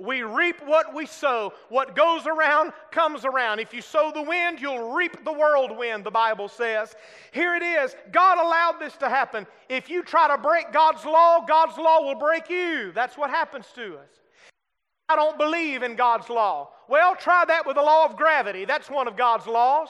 [0.01, 1.53] We reap what we sow.
[1.69, 3.61] What goes around comes around.
[3.61, 6.95] If you sow the wind, you'll reap the whirlwind, the Bible says.
[7.33, 7.95] Here it is.
[8.11, 9.47] God allowed this to happen.
[9.69, 12.93] If you try to break God's law, God's law will break you.
[12.95, 14.09] That's what happens to us.
[15.09, 16.71] I don't believe in God's law.
[16.89, 18.65] Well, try that with the law of gravity.
[18.65, 19.89] That's one of God's laws.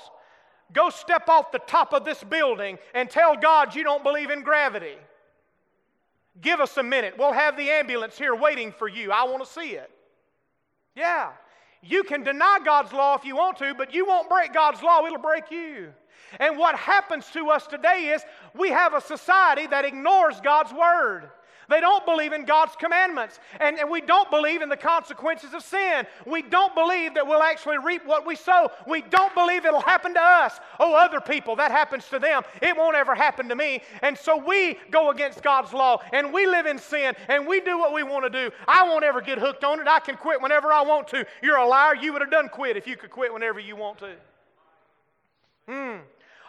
[0.73, 4.43] Go step off the top of this building and tell God you don't believe in
[4.43, 4.97] gravity.
[6.41, 7.15] Give us a minute.
[7.19, 9.13] We'll have the ambulance here waiting for you.
[9.13, 9.91] I want to see it.
[10.95, 11.31] Yeah.
[11.83, 15.05] You can deny God's law if you want to, but you won't break God's law,
[15.07, 15.93] it'll break you.
[16.39, 18.23] And what happens to us today is
[18.55, 21.31] we have a society that ignores God's word.
[21.71, 23.39] They don't believe in God's commandments.
[23.61, 26.05] And, and we don't believe in the consequences of sin.
[26.27, 28.71] We don't believe that we'll actually reap what we sow.
[28.87, 30.59] We don't believe it'll happen to us.
[30.81, 32.43] Oh, other people, that happens to them.
[32.61, 33.83] It won't ever happen to me.
[34.03, 37.79] And so we go against God's law and we live in sin and we do
[37.79, 38.55] what we want to do.
[38.67, 39.87] I won't ever get hooked on it.
[39.87, 41.25] I can quit whenever I want to.
[41.43, 41.95] You're a liar.
[41.95, 44.11] You would have done quit if you could quit whenever you want to.
[45.69, 45.99] Hmm.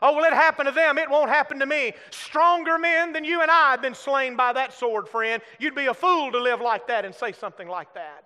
[0.02, 0.98] Oh, well, it happened to them.
[0.98, 1.94] It won't happen to me.
[2.10, 5.42] Stronger men than you and I have been slain by that sword, friend.
[5.60, 8.26] You'd be a fool to live like that and say something like that.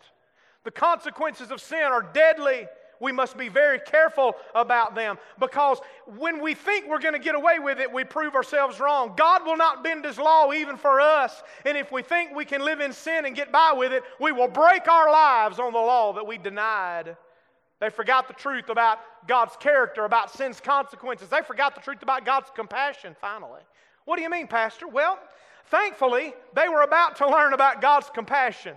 [0.64, 2.68] The consequences of sin are deadly.
[3.02, 5.80] We must be very careful about them because
[6.18, 9.14] when we think we're going to get away with it, we prove ourselves wrong.
[9.18, 11.44] God will not bend His law even for us.
[11.66, 14.32] And if we think we can live in sin and get by with it, we
[14.32, 17.18] will break our lives on the law that we denied.
[17.80, 21.30] They forgot the truth about God's character, about sin's consequences.
[21.30, 23.62] They forgot the truth about God's compassion, finally.
[24.06, 24.88] What do you mean, Pastor?
[24.88, 25.20] Well,
[25.66, 28.76] thankfully, they were about to learn about God's compassion.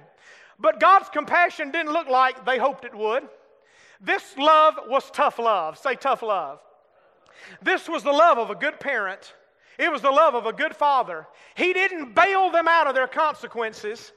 [0.59, 3.29] But God's compassion didn't look like they hoped it would.
[4.01, 5.79] This love was tough love.
[5.79, 6.61] Say tough love.
[7.63, 9.35] This was the love of a good parent.
[9.79, 11.27] It was the love of a good father.
[11.55, 14.13] He didn't bail them out of their consequences.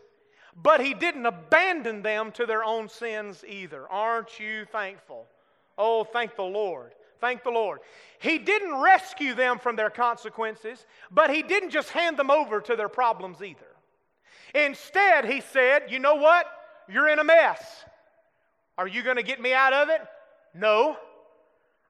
[0.55, 3.87] But he didn't abandon them to their own sins either.
[3.89, 5.27] Aren't you thankful?
[5.77, 6.93] Oh, thank the Lord.
[7.19, 7.79] Thank the Lord.
[8.19, 12.75] He didn't rescue them from their consequences, but he didn't just hand them over to
[12.75, 13.65] their problems either.
[14.53, 16.45] Instead, he said, You know what?
[16.89, 17.85] You're in a mess.
[18.77, 20.01] Are you going to get me out of it?
[20.53, 20.97] No.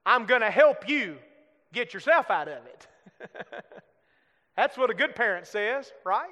[0.04, 1.16] I'm going to help you
[1.72, 2.86] get yourself out of it.
[4.56, 6.28] That's what a good parent says, right?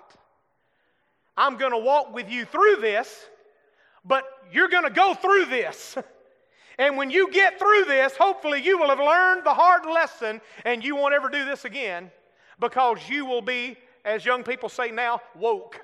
[1.41, 3.27] I'm going to walk with you through this,
[4.05, 5.97] but you're going to go through this.
[6.79, 10.83] And when you get through this, hopefully you will have learned the hard lesson and
[10.83, 12.11] you won't ever do this again
[12.59, 13.77] because you will be,
[14.07, 15.79] as young people say now, woke.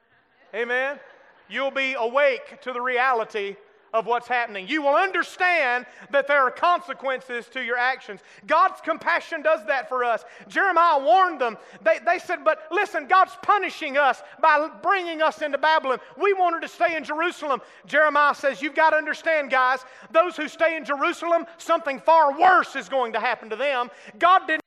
[0.54, 1.00] Amen?
[1.48, 3.56] You'll be awake to the reality
[3.92, 4.68] of what's happening.
[4.68, 8.20] You will understand that there are consequences to your actions.
[8.46, 10.24] God's compassion does that for us.
[10.48, 11.56] Jeremiah warned them.
[11.82, 15.98] They, they said, But listen, God's punishing us by bringing us into Babylon.
[16.20, 17.60] We wanted to stay in Jerusalem.
[17.86, 19.80] Jeremiah says, You've got to understand, guys,
[20.12, 23.90] those who stay in Jerusalem, something far worse is going to happen to them.
[24.18, 24.62] God didn't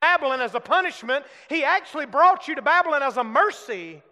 [0.00, 4.02] Babylon as a punishment, He actually brought you to Babylon as a mercy.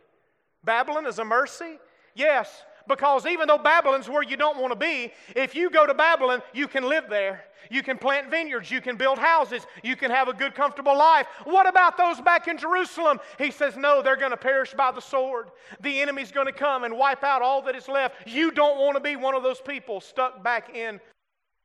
[0.65, 1.79] Babylon as a mercy?
[2.15, 5.95] Yes, Because even though Babylon's where you don't want to be, if you go to
[5.95, 7.45] Babylon, you can live there.
[7.71, 8.71] You can plant vineyards.
[8.71, 9.67] You can build houses.
[9.83, 11.27] You can have a good, comfortable life.
[11.45, 13.21] What about those back in Jerusalem?
[13.37, 15.51] He says, No, they're going to perish by the sword.
[15.81, 18.27] The enemy's going to come and wipe out all that is left.
[18.27, 21.01] You don't want to be one of those people stuck back in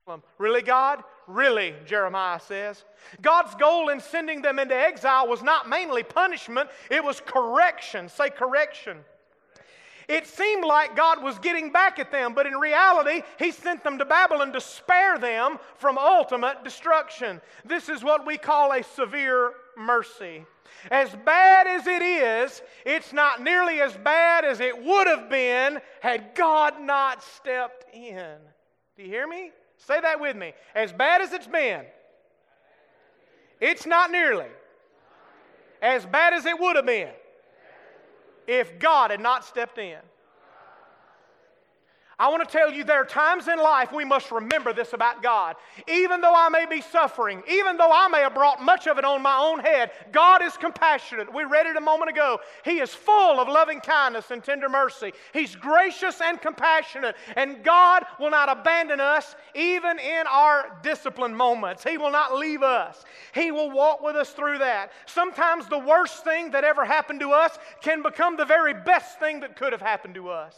[0.05, 0.23] Jerusalem.
[0.37, 1.03] Really, God?
[1.27, 2.83] Really, Jeremiah says.
[3.21, 8.09] God's goal in sending them into exile was not mainly punishment, it was correction.
[8.09, 8.97] Say correction.
[10.13, 13.97] It seemed like God was getting back at them, but in reality, He sent them
[13.97, 17.41] to Babylon to spare them from ultimate destruction.
[17.65, 20.45] This is what we call a severe mercy.
[20.91, 25.81] As bad as it is, it's not nearly as bad as it would have been
[26.03, 28.35] had God not stepped in.
[28.95, 29.49] Do you hear me?
[29.77, 30.53] Say that with me.
[30.75, 31.85] As bad as it's been,
[33.59, 34.51] it's not nearly
[35.81, 37.09] as bad as it would have been
[38.47, 39.99] if God had not stepped in.
[42.19, 45.23] I want to tell you there are times in life we must remember this about
[45.23, 45.55] God.
[45.87, 49.05] Even though I may be suffering, even though I may have brought much of it
[49.05, 51.33] on my own head, God is compassionate.
[51.33, 52.39] We read it a moment ago.
[52.63, 55.13] He is full of loving kindness and tender mercy.
[55.33, 61.83] He's gracious and compassionate, and God will not abandon us even in our discipline moments.
[61.83, 63.03] He will not leave us.
[63.33, 64.91] He will walk with us through that.
[65.07, 69.39] Sometimes the worst thing that ever happened to us can become the very best thing
[69.39, 70.55] that could have happened to us.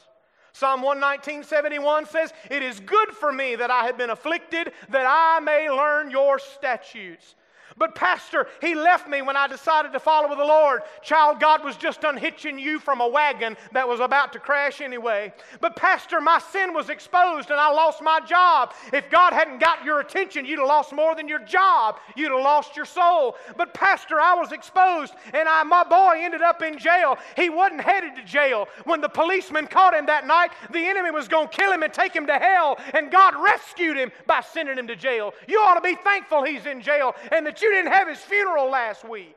[0.55, 5.05] Psalm 119, 71 says, It is good for me that I have been afflicted, that
[5.05, 7.35] I may learn your statutes.
[7.77, 10.83] But, Pastor, he left me when I decided to follow the Lord.
[11.01, 15.33] Child, God was just unhitching you from a wagon that was about to crash anyway.
[15.59, 18.73] But, Pastor, my sin was exposed and I lost my job.
[18.93, 21.97] If God hadn't got your attention, you'd have lost more than your job.
[22.15, 23.35] You'd have lost your soul.
[23.57, 27.17] But, Pastor, I was exposed and I, my boy ended up in jail.
[27.35, 28.69] He wasn't headed to jail.
[28.85, 31.91] When the policeman caught him that night, the enemy was going to kill him and
[31.91, 32.79] take him to hell.
[32.93, 35.33] And God rescued him by sending him to jail.
[35.45, 38.69] You ought to be thankful he's in jail and that you didn't have his funeral
[38.69, 39.35] last week.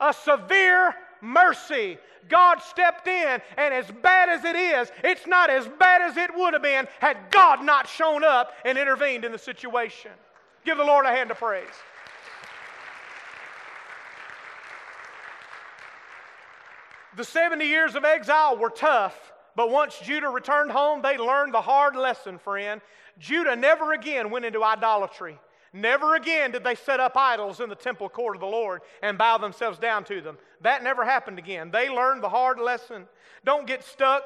[0.00, 1.98] A severe mercy.
[2.28, 6.30] God stepped in, and as bad as it is, it's not as bad as it
[6.34, 10.12] would have been had God not shown up and intervened in the situation.
[10.64, 11.66] Give the Lord a hand of praise.
[17.16, 21.60] The 70 years of exile were tough, but once Judah returned home, they learned the
[21.60, 22.80] hard lesson, friend.
[23.18, 25.38] Judah never again went into idolatry.
[25.72, 29.16] Never again did they set up idols in the temple court of the Lord and
[29.16, 30.36] bow themselves down to them.
[30.60, 31.70] That never happened again.
[31.70, 33.06] They learned the hard lesson.
[33.44, 34.24] Don't get stuck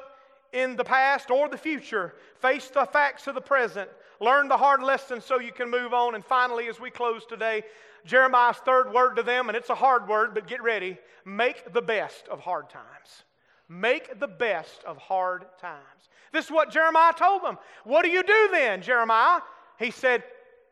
[0.51, 2.15] in the past or the future.
[2.41, 3.89] Face the facts of the present.
[4.19, 6.15] Learn the hard lesson so you can move on.
[6.15, 7.63] And finally, as we close today,
[8.05, 11.81] Jeremiah's third word to them, and it's a hard word, but get ready make the
[11.81, 13.23] best of hard times.
[13.67, 16.09] Make the best of hard times.
[16.31, 17.57] This is what Jeremiah told them.
[17.83, 19.41] What do you do then, Jeremiah?
[19.77, 20.23] He said,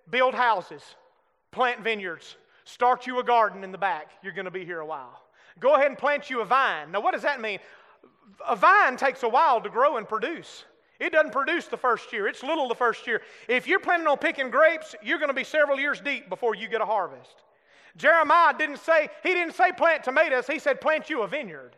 [0.10, 0.82] build houses,
[1.52, 4.12] plant vineyards, start you a garden in the back.
[4.24, 5.22] You're going to be here a while.
[5.60, 6.92] Go ahead and plant you a vine.
[6.92, 7.60] Now, what does that mean?
[8.48, 10.66] A vine takes a while to grow and produce.
[11.00, 12.28] It doesn't produce the first year.
[12.28, 13.22] It's little the first year.
[13.48, 16.68] If you're planning on picking grapes, you're going to be several years deep before you
[16.68, 17.44] get a harvest.
[17.98, 21.76] Jeremiah didn't say, he didn't say plant tomatoes, he said plant you a vineyard.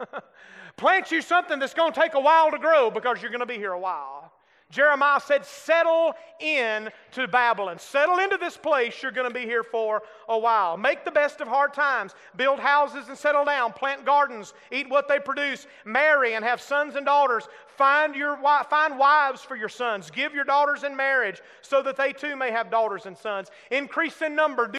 [0.76, 3.46] plant you something that's going to take a while to grow because you're going to
[3.46, 4.29] be here a while.
[4.70, 7.78] Jeremiah said, Settle in to Babylon.
[7.78, 9.02] Settle into this place.
[9.02, 10.76] You're going to be here for a while.
[10.76, 12.14] Make the best of hard times.
[12.36, 13.72] Build houses and settle down.
[13.72, 14.54] Plant gardens.
[14.70, 15.66] Eat what they produce.
[15.84, 17.48] Marry and have sons and daughters.
[17.76, 18.38] Find, your,
[18.70, 20.10] find wives for your sons.
[20.10, 23.48] Give your daughters in marriage so that they too may have daughters and sons.
[23.70, 24.68] Increase in number.
[24.68, 24.78] Do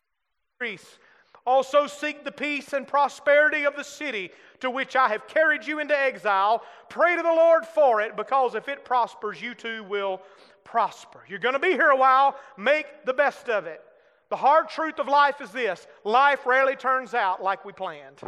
[0.60, 1.00] increase.
[1.46, 5.80] Also, seek the peace and prosperity of the city to which I have carried you
[5.80, 6.64] into exile.
[6.90, 10.22] Pray to the Lord for it, because if it prospers, you too will
[10.64, 11.22] prosper.
[11.28, 12.36] You're going to be here a while.
[12.58, 13.82] Make the best of it.
[14.30, 18.22] The hard truth of life is this life rarely turns out like we planned.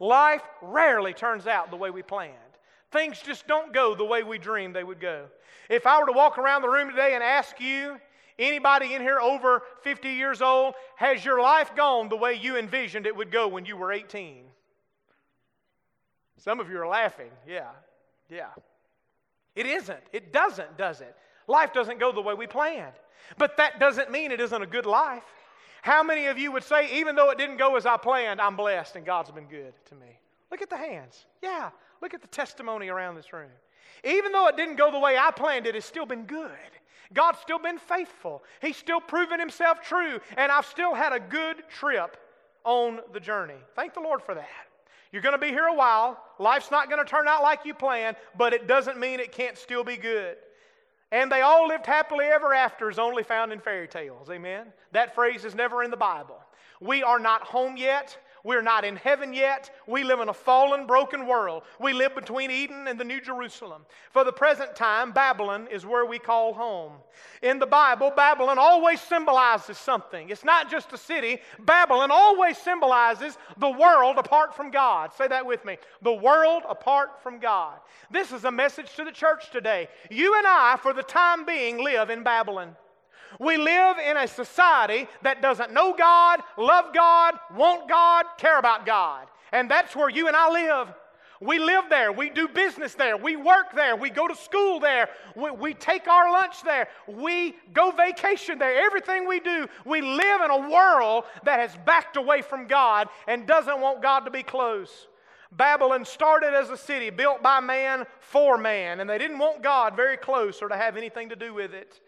[0.00, 2.34] Life rarely turns out the way we planned.
[2.90, 5.26] Things just don't go the way we dreamed they would go.
[5.68, 8.00] If I were to walk around the room today and ask you,
[8.40, 13.06] Anybody in here over 50 years old, has your life gone the way you envisioned
[13.06, 14.44] it would go when you were 18?
[16.38, 17.30] Some of you are laughing.
[17.46, 17.68] Yeah,
[18.30, 18.48] yeah.
[19.54, 20.00] It isn't.
[20.14, 21.14] It doesn't, does it?
[21.48, 22.94] Life doesn't go the way we planned.
[23.36, 25.22] But that doesn't mean it isn't a good life.
[25.82, 28.56] How many of you would say, even though it didn't go as I planned, I'm
[28.56, 30.18] blessed and God's been good to me?
[30.50, 31.26] Look at the hands.
[31.42, 31.70] Yeah,
[32.02, 33.50] look at the testimony around this room.
[34.04, 36.50] Even though it didn't go the way I planned it, it's still been good.
[37.12, 38.42] God's still been faithful.
[38.62, 42.16] He's still proven himself true, and I've still had a good trip
[42.64, 43.54] on the journey.
[43.74, 44.48] Thank the Lord for that.
[45.12, 46.22] You're going to be here a while.
[46.38, 49.58] Life's not going to turn out like you planned, but it doesn't mean it can't
[49.58, 50.36] still be good.
[51.10, 54.30] And they all lived happily ever after is only found in fairy tales.
[54.30, 54.66] Amen?
[54.92, 56.38] That phrase is never in the Bible.
[56.80, 58.16] We are not home yet.
[58.44, 59.70] We're not in heaven yet.
[59.86, 61.62] We live in a fallen, broken world.
[61.78, 63.84] We live between Eden and the New Jerusalem.
[64.10, 66.92] For the present time, Babylon is where we call home.
[67.42, 70.30] In the Bible, Babylon always symbolizes something.
[70.30, 75.12] It's not just a city, Babylon always symbolizes the world apart from God.
[75.14, 77.78] Say that with me the world apart from God.
[78.10, 79.88] This is a message to the church today.
[80.10, 82.76] You and I, for the time being, live in Babylon.
[83.38, 88.84] We live in a society that doesn't know God, love God, want God, care about
[88.84, 89.26] God.
[89.52, 90.94] And that's where you and I live.
[91.40, 92.12] We live there.
[92.12, 93.16] We do business there.
[93.16, 93.96] We work there.
[93.96, 95.08] We go to school there.
[95.34, 96.88] We, we, take our lunch there.
[97.06, 98.84] We go vacation there.
[98.84, 103.46] Everything we do, we live in a world that has backed away from God and
[103.46, 105.08] doesn't want God to be close.
[105.50, 109.96] Babylon started as a city built by man for man, and they didn't want God
[109.96, 112.00] very close or to have anything to do with it.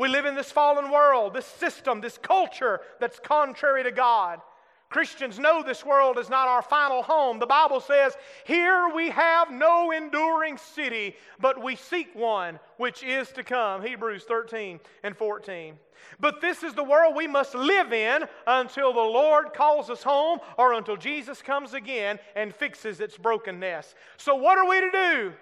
[0.00, 4.40] We live in this fallen world, this system, this culture that's contrary to God.
[4.88, 7.38] Christians know this world is not our final home.
[7.38, 13.28] The Bible says, Here we have no enduring city, but we seek one which is
[13.32, 13.82] to come.
[13.82, 15.74] Hebrews 13 and 14.
[16.18, 20.38] But this is the world we must live in until the Lord calls us home
[20.56, 23.94] or until Jesus comes again and fixes its brokenness.
[24.16, 25.32] So, what are we to do?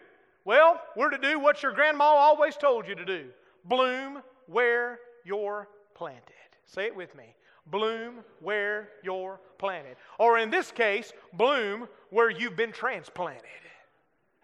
[0.45, 3.27] Well, we're to do what your grandma always told you to do
[3.65, 6.23] bloom where you're planted.
[6.67, 7.35] Say it with me.
[7.67, 9.97] Bloom where you're planted.
[10.19, 13.45] Or in this case, bloom where you've been transplanted.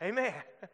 [0.03, 0.35] Amen.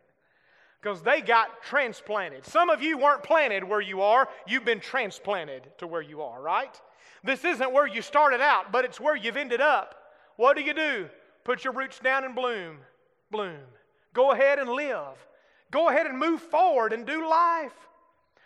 [0.83, 2.47] Because they got transplanted.
[2.47, 6.41] Some of you weren't planted where you are, you've been transplanted to where you are,
[6.41, 6.75] right?
[7.23, 9.95] This isn't where you started out, but it's where you've ended up.
[10.37, 11.11] What do you do?
[11.45, 12.79] Put your roots down and bloom.
[13.31, 13.61] Bloom.
[14.15, 15.19] Go ahead and live.
[15.71, 17.75] Go ahead and move forward and do life.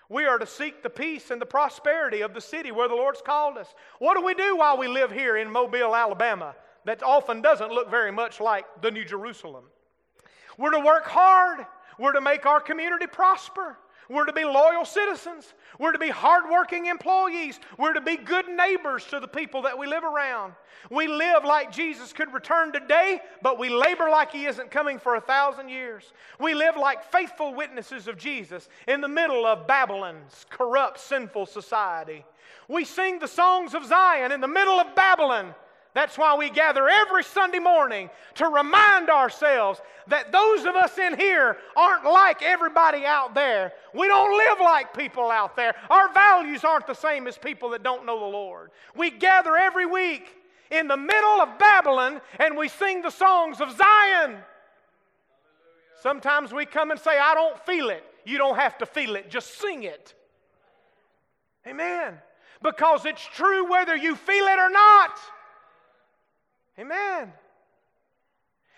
[0.08, 3.22] We are to seek the peace and the prosperity of the city where the Lord's
[3.22, 3.74] called us.
[3.98, 7.90] What do we do while we live here in Mobile, Alabama, that often doesn't look
[7.90, 9.64] very much like the New Jerusalem?
[10.58, 11.66] We're to work hard.
[11.98, 13.78] We're to make our community prosper.
[14.08, 15.54] We're to be loyal citizens.
[15.78, 17.58] We're to be hardworking employees.
[17.78, 20.52] We're to be good neighbors to the people that we live around.
[20.90, 25.14] We live like Jesus could return today, but we labor like He isn't coming for
[25.14, 26.12] a thousand years.
[26.38, 32.24] We live like faithful witnesses of Jesus in the middle of Babylon's corrupt, sinful society.
[32.68, 35.54] We sing the songs of Zion in the middle of Babylon
[35.94, 41.16] that's why we gather every Sunday morning to remind ourselves that those of us in
[41.16, 43.72] here aren't like everybody out there.
[43.94, 45.74] We don't live like people out there.
[45.88, 48.72] Our values aren't the same as people that don't know the Lord.
[48.96, 50.34] We gather every week
[50.72, 54.38] in the middle of Babylon and we sing the songs of Zion.
[56.02, 58.04] Sometimes we come and say, I don't feel it.
[58.24, 60.12] You don't have to feel it, just sing it.
[61.68, 62.18] Amen.
[62.62, 65.18] Because it's true whether you feel it or not.
[66.78, 67.32] Amen.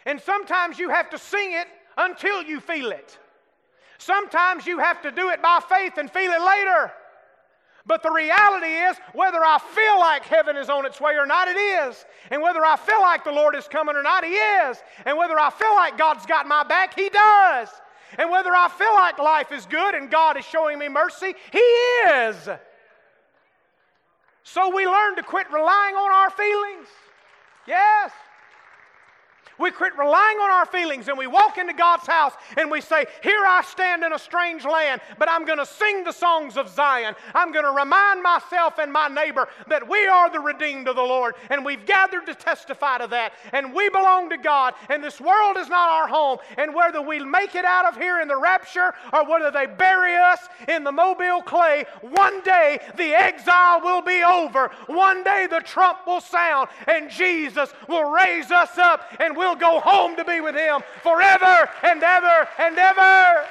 [0.05, 1.67] And sometimes you have to sing it
[1.97, 3.19] until you feel it.
[3.99, 6.93] Sometimes you have to do it by faith and feel it later.
[7.87, 11.49] But the reality is, whether I feel like heaven is on its way or not,
[11.49, 12.05] it is.
[12.31, 14.77] And whether I feel like the Lord is coming or not, He is.
[15.05, 17.69] And whether I feel like God's got my back, He does.
[18.19, 21.59] And whether I feel like life is good and God is showing me mercy, He
[21.59, 22.49] is.
[24.43, 26.89] So we learn to quit relying on our feelings.
[27.67, 28.13] Yes.
[29.59, 33.07] We quit relying on our feelings and we walk into God's house and we say,
[33.23, 36.69] Here I stand in a strange land, but I'm going to sing the songs of
[36.69, 37.15] Zion.
[37.35, 41.03] I'm going to remind myself and my neighbor that we are the redeemed of the
[41.03, 43.33] Lord and we've gathered to testify to that.
[43.53, 46.39] And we belong to God and this world is not our home.
[46.59, 50.17] And whether we make it out of here in the rapture or whether they bury
[50.17, 54.71] us in the mobile clay, one day the exile will be over.
[54.87, 59.55] One day the trump will sound and Jesus will raise us up and we'll we'll
[59.55, 63.47] go home to be with Him forever and ever and ever.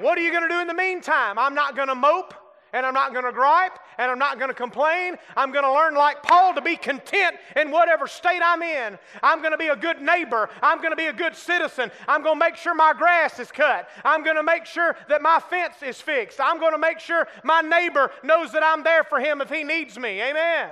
[0.00, 1.38] What are you going to do in the meantime?
[1.38, 2.34] I'm not going to mope
[2.72, 5.16] and I'm not going to gripe and I'm not going to complain.
[5.36, 8.98] I'm going to learn, like Paul, to be content in whatever state I'm in.
[9.22, 10.48] I'm going to be a good neighbor.
[10.62, 11.90] I'm going to be a good citizen.
[12.06, 13.88] I'm going to make sure my grass is cut.
[14.04, 16.40] I'm going to make sure that my fence is fixed.
[16.40, 19.64] I'm going to make sure my neighbor knows that I'm there for him if he
[19.64, 20.20] needs me.
[20.22, 20.70] Amen.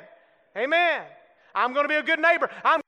[0.57, 1.03] Amen.
[1.55, 2.51] I'm going to be a good neighbor.
[2.65, 2.81] I'm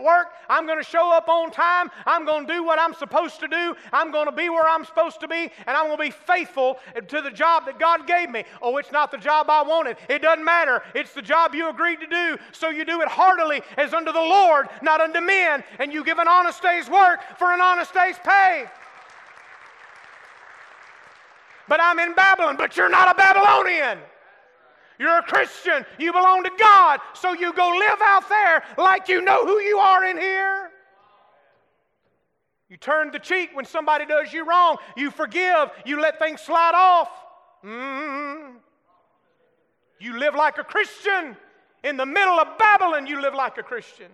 [0.00, 0.28] work.
[0.48, 1.90] I'm going to show up on time.
[2.06, 3.74] I'm going to do what I'm supposed to do.
[3.92, 6.78] I'm going to be where I'm supposed to be, and I'm going to be faithful
[6.94, 8.44] to the job that God gave me.
[8.62, 9.96] Oh, it's not the job I wanted.
[10.08, 10.82] It doesn't matter.
[10.94, 12.38] It's the job you agreed to do.
[12.52, 16.18] So you do it heartily as unto the Lord, not unto men, and you give
[16.18, 18.66] an honest day's work for an honest day's pay.
[21.68, 23.98] But I'm in Babylon, but you're not a Babylonian.
[24.98, 25.86] You're a Christian.
[25.98, 27.00] You belong to God.
[27.14, 30.70] So you go live out there like you know who you are in here.
[32.68, 34.76] You turn the cheek when somebody does you wrong.
[34.96, 35.70] You forgive.
[35.86, 37.10] You let things slide off.
[37.64, 38.56] Mm-hmm.
[40.00, 41.36] You live like a Christian.
[41.84, 44.10] In the middle of Babylon, you live like a Christian.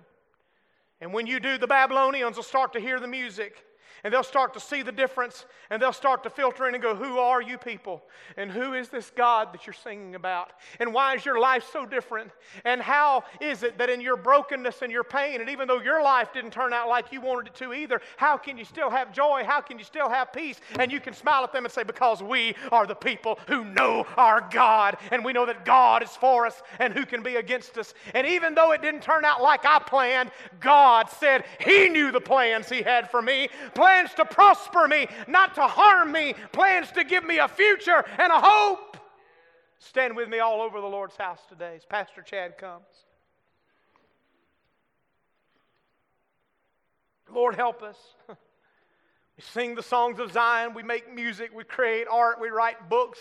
[1.00, 3.64] And when you do, the Babylonians will start to hear the music
[4.04, 6.94] and they'll start to see the difference and they'll start to filter in and go,
[6.94, 8.02] Who are you people?
[8.36, 10.52] And who is this God that you're singing about?
[10.78, 12.30] And why is your life so different?
[12.66, 16.02] And how is it that in your brokenness and your pain, and even though your
[16.02, 19.12] life didn't turn out like you wanted it to either, how can you still have
[19.12, 19.42] joy?
[19.46, 20.60] How can you still have peace?
[20.78, 24.06] And you can smile at them and say, Because we are the people who know
[24.18, 27.78] our God, and we know that God is for us, and who can be against
[27.78, 27.94] us.
[28.12, 30.30] And even though it didn't turn out like I planned,
[30.60, 33.48] God said He knew the plans He had for me.
[33.74, 38.04] Plans plans to prosper me, not to harm me, plans to give me a future
[38.18, 38.96] and a hope.
[39.78, 42.84] Stand with me all over the Lord's house today as Pastor Chad comes.
[47.32, 47.98] Lord, help us.
[49.36, 53.18] We sing the songs of Zion, we make music, we create art, we write books.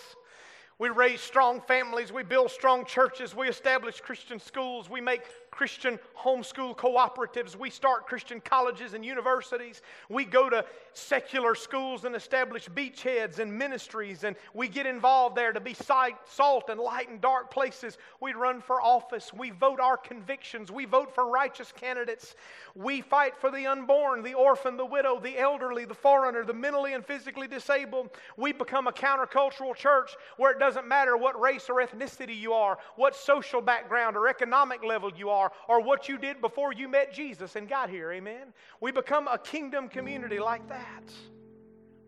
[0.78, 2.12] We raise strong families.
[2.12, 3.36] We build strong churches.
[3.36, 4.90] We establish Christian schools.
[4.90, 5.24] We make
[5.54, 7.56] Christian homeschool cooperatives.
[7.56, 9.84] We start Christian colleges and universities.
[10.10, 15.54] We go to secular schools and establish beachheads and ministries, and we get involved there
[15.54, 18.00] to be salt and light in dark places.
[18.20, 19.32] We run for office.
[19.32, 20.72] We vote our convictions.
[20.72, 22.36] We vote for righteous candidates.
[22.74, 26.94] We fight for the unborn, the orphan, the widow, the elderly, the foreigner, the mentally
[26.94, 28.10] and physically disabled.
[28.38, 32.80] We become a countercultural church where it doesn't matter what race or ethnicity you are,
[32.96, 37.14] what social background or economic level you are, or what you did before you met
[37.14, 38.12] Jesus and got here.
[38.12, 38.54] Amen.
[38.82, 41.04] We become a kingdom community like that.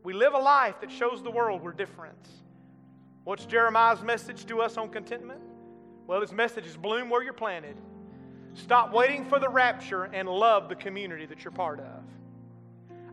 [0.04, 2.28] We live a life that shows the world we're different.
[3.24, 5.42] What's Jeremiah's message to us on contentment?
[6.06, 7.76] Well, his message is bloom where you're planted.
[8.54, 12.04] Stop waiting for the rapture and love the community that you're part of.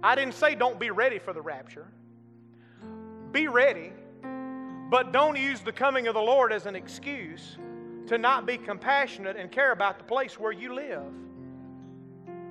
[0.03, 1.87] I didn't say don't be ready for the rapture.
[3.33, 3.93] Be ready,
[4.91, 7.57] but don't use the coming of the Lord as an excuse
[8.07, 11.03] to not be compassionate and care about the place where you live.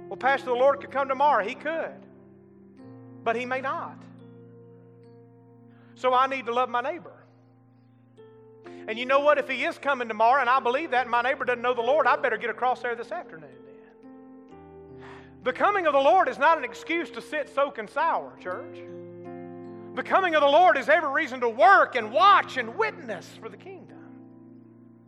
[0.07, 1.43] Well, Pastor, the Lord could come tomorrow.
[1.45, 2.05] He could,
[3.23, 4.01] but He may not.
[5.95, 7.13] So I need to love my neighbor.
[8.87, 9.37] And you know what?
[9.37, 11.81] If He is coming tomorrow, and I believe that, and my neighbor doesn't know the
[11.81, 13.75] Lord, I better get across there this afternoon then.
[15.43, 18.79] The coming of the Lord is not an excuse to sit soak and sour, church.
[19.95, 23.49] The coming of the Lord is every reason to work and watch and witness for
[23.49, 23.90] the kingdom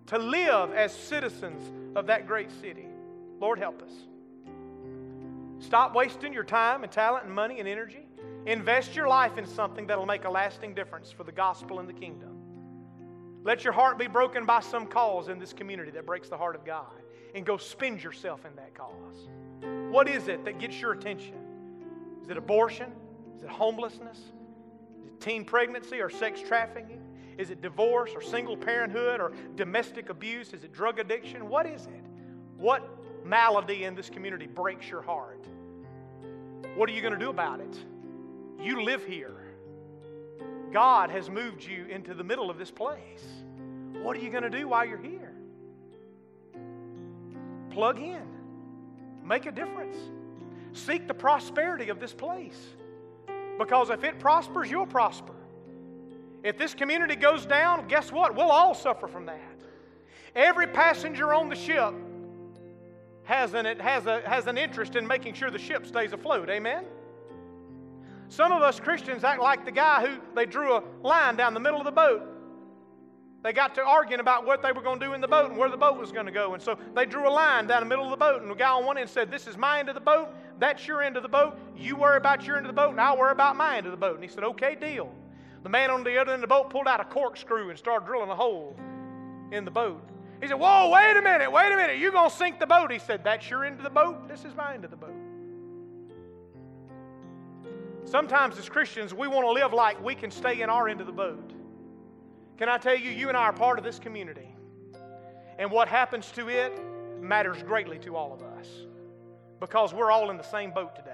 [0.07, 1.61] to live as citizens
[1.95, 2.87] of that great city.
[3.39, 3.91] Lord, help us.
[5.59, 8.07] Stop wasting your time and talent and money and energy.
[8.45, 11.93] Invest your life in something that'll make a lasting difference for the gospel and the
[11.93, 12.37] kingdom.
[13.43, 16.55] Let your heart be broken by some cause in this community that breaks the heart
[16.55, 17.01] of God
[17.35, 19.27] and go spend yourself in that cause.
[19.89, 21.35] What is it that gets your attention?
[22.23, 22.91] Is it abortion?
[23.35, 24.17] Is it homelessness?
[24.17, 27.01] Is it teen pregnancy or sex trafficking?
[27.37, 30.53] Is it divorce or single parenthood or domestic abuse?
[30.53, 31.49] Is it drug addiction?
[31.49, 32.03] What is it?
[32.57, 32.87] What
[33.25, 35.45] malady in this community breaks your heart?
[36.75, 37.77] What are you going to do about it?
[38.61, 39.35] You live here.
[40.71, 43.23] God has moved you into the middle of this place.
[44.01, 45.33] What are you going to do while you're here?
[47.69, 48.27] Plug in,
[49.23, 49.97] make a difference,
[50.73, 52.59] seek the prosperity of this place.
[53.57, 55.33] Because if it prospers, you'll prosper.
[56.43, 58.35] If this community goes down, guess what?
[58.35, 59.39] We'll all suffer from that.
[60.35, 61.93] Every passenger on the ship
[63.23, 66.49] has an, has, a, has an interest in making sure the ship stays afloat.
[66.49, 66.83] Amen?
[68.27, 71.59] Some of us Christians act like the guy who they drew a line down the
[71.59, 72.29] middle of the boat.
[73.43, 75.57] They got to arguing about what they were going to do in the boat and
[75.59, 76.53] where the boat was going to go.
[76.53, 78.41] And so they drew a line down the middle of the boat.
[78.41, 80.29] And the guy on one end said, This is my end of the boat.
[80.59, 81.57] That's your end of the boat.
[81.75, 83.91] You worry about your end of the boat, and I'll worry about my end of
[83.91, 84.15] the boat.
[84.15, 85.13] And he said, Okay, deal.
[85.63, 88.05] The man on the other end of the boat pulled out a corkscrew and started
[88.05, 88.75] drilling a hole
[89.51, 90.07] in the boat.
[90.41, 91.99] He said, Whoa, wait a minute, wait a minute.
[91.99, 92.91] You're going to sink the boat.
[92.91, 94.27] He said, That's your end of the boat.
[94.27, 95.15] This is my end of the boat.
[98.03, 101.07] Sometimes as Christians, we want to live like we can stay in our end of
[101.07, 101.53] the boat.
[102.57, 104.53] Can I tell you, you and I are part of this community.
[105.57, 106.77] And what happens to it
[107.21, 108.67] matters greatly to all of us
[109.59, 111.11] because we're all in the same boat today.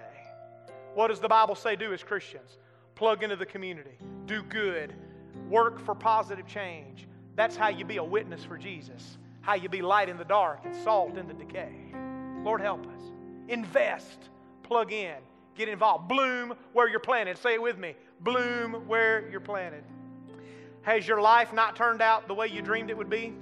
[0.95, 2.57] What does the Bible say do as Christians?
[2.99, 4.93] Plug into the community, do good,
[5.49, 7.07] work for positive change.
[7.37, 10.65] That's how you be a witness for Jesus, how you be light in the dark
[10.65, 11.71] and salt in the decay.
[12.43, 13.01] Lord, help us.
[13.47, 14.27] Invest,
[14.63, 15.15] plug in,
[15.55, 17.37] get involved, bloom where you're planted.
[17.37, 19.85] Say it with me bloom where you're planted.
[20.81, 23.33] Has your life not turned out the way you dreamed it would be?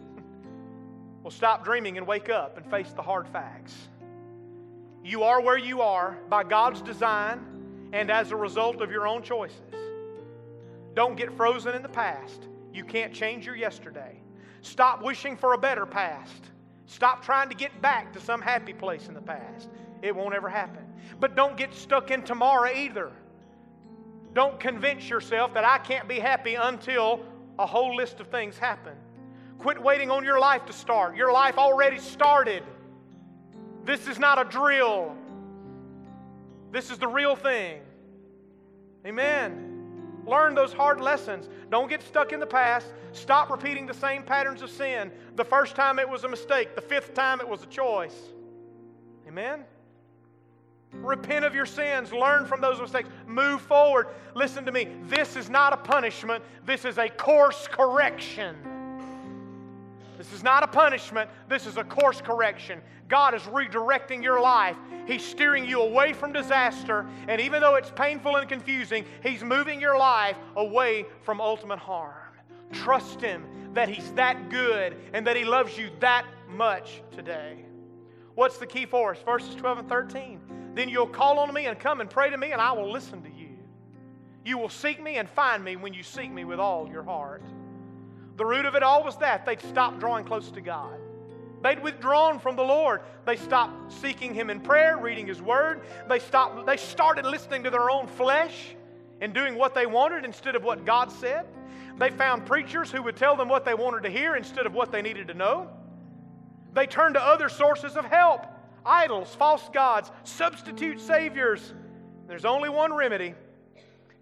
[1.24, 3.76] well, stop dreaming and wake up and face the hard facts.
[5.04, 7.57] You are where you are by God's design
[7.94, 9.62] and as a result of your own choices.
[10.94, 12.48] Don't get frozen in the past.
[12.74, 14.20] You can't change your yesterday.
[14.62, 16.52] Stop wishing for a better past.
[16.86, 19.70] Stop trying to get back to some happy place in the past.
[20.02, 20.86] It won't ever happen.
[21.20, 23.12] But don't get stuck in tomorrow either.
[24.34, 27.22] Don't convince yourself that I can't be happy until
[27.60, 28.94] a whole list of things happen.
[29.58, 31.16] Quit waiting on your life to start.
[31.16, 32.64] Your life already started.
[33.84, 35.16] This is not a drill,
[36.72, 37.82] this is the real thing.
[39.06, 40.24] Amen.
[40.26, 41.48] Learn those hard lessons.
[41.72, 42.88] Don't get stuck in the past.
[43.14, 45.12] Stop repeating the same patterns of sin.
[45.36, 48.16] The first time it was a mistake, the fifth time it was a choice.
[49.28, 49.64] Amen.
[50.92, 52.12] Repent of your sins.
[52.12, 53.10] Learn from those mistakes.
[53.26, 54.08] Move forward.
[54.36, 54.90] Listen to me.
[55.04, 58.56] This is not a punishment, this is a course correction.
[60.18, 62.82] This is not a punishment, this is a course correction.
[63.08, 64.76] God is redirecting your life.
[65.06, 69.80] He's steering you away from disaster, and even though it's painful and confusing, He's moving
[69.80, 72.16] your life away from ultimate harm.
[72.72, 77.64] Trust Him that He's that good and that He loves you that much today.
[78.36, 79.22] What's the key for us?
[79.24, 80.42] Verses 12 and 13.
[80.76, 83.22] Then you'll call on me and come and pray to me, and I will listen
[83.24, 83.50] to you.
[84.46, 87.44] You will seek me and find me when you seek me with all your heart.
[88.38, 90.94] The root of it all was that they'd stopped drawing close to God.
[91.64, 93.02] They'd withdrawn from the Lord.
[93.26, 95.82] They stopped seeking Him in prayer, reading His Word.
[96.08, 98.76] They, stopped, they started listening to their own flesh
[99.22, 101.48] and doing what they wanted instead of what God said.
[101.98, 104.92] They found preachers who would tell them what they wanted to hear instead of what
[104.92, 105.70] they needed to know.
[106.74, 108.46] They turned to other sources of help
[108.86, 111.74] idols, false gods, substitute saviors.
[112.28, 113.34] There's only one remedy.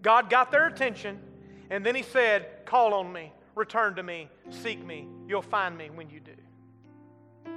[0.01, 1.19] God got their attention,
[1.69, 5.07] and then He said, Call on me, return to me, seek me.
[5.27, 7.51] You'll find me when you do.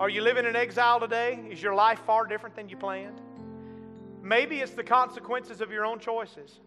[0.00, 1.40] Are you living in exile today?
[1.50, 3.20] Is your life far different than you planned?
[4.22, 6.60] Maybe it's the consequences of your own choices.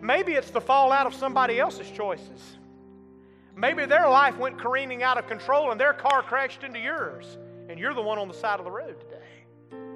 [0.00, 2.58] Maybe it's the fallout of somebody else's choices.
[3.56, 7.38] Maybe their life went careening out of control and their car crashed into yours,
[7.68, 9.16] and you're the one on the side of the road today.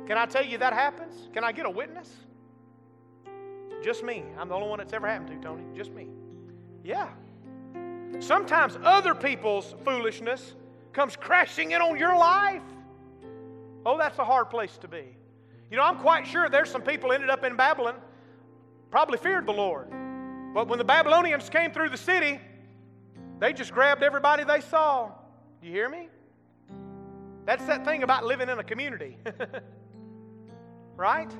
[0.06, 1.28] Can I tell you that happens?
[1.32, 2.10] Can I get a witness?
[3.84, 4.24] Just me.
[4.38, 5.62] I'm the only one that's ever happened to, Tony.
[5.76, 6.08] Just me.
[6.82, 7.08] Yeah.
[8.20, 10.54] Sometimes other people's foolishness
[10.92, 12.62] comes crashing in on your life.
[13.84, 15.16] Oh, that's a hard place to be.
[15.70, 17.96] You know, I'm quite sure there's some people ended up in Babylon,
[18.90, 19.88] probably feared the Lord.
[20.54, 22.40] But when the Babylonians came through the city,
[23.38, 25.10] they just grabbed everybody they saw.
[25.62, 26.08] You hear me?
[27.44, 29.16] That's that thing about living in a community.
[30.96, 31.30] right?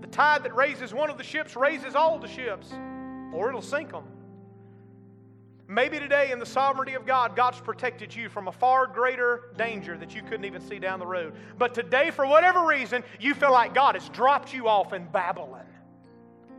[0.00, 2.72] The tide that raises one of the ships raises all the ships,
[3.32, 4.04] or it'll sink them.
[5.74, 9.98] Maybe today, in the sovereignty of God, God's protected you from a far greater danger
[9.98, 11.34] that you couldn't even see down the road.
[11.58, 15.66] But today, for whatever reason, you feel like God has dropped you off in Babylon.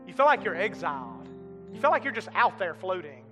[0.05, 1.29] You feel like you're exiled.
[1.73, 3.23] You feel like you're just out there floating.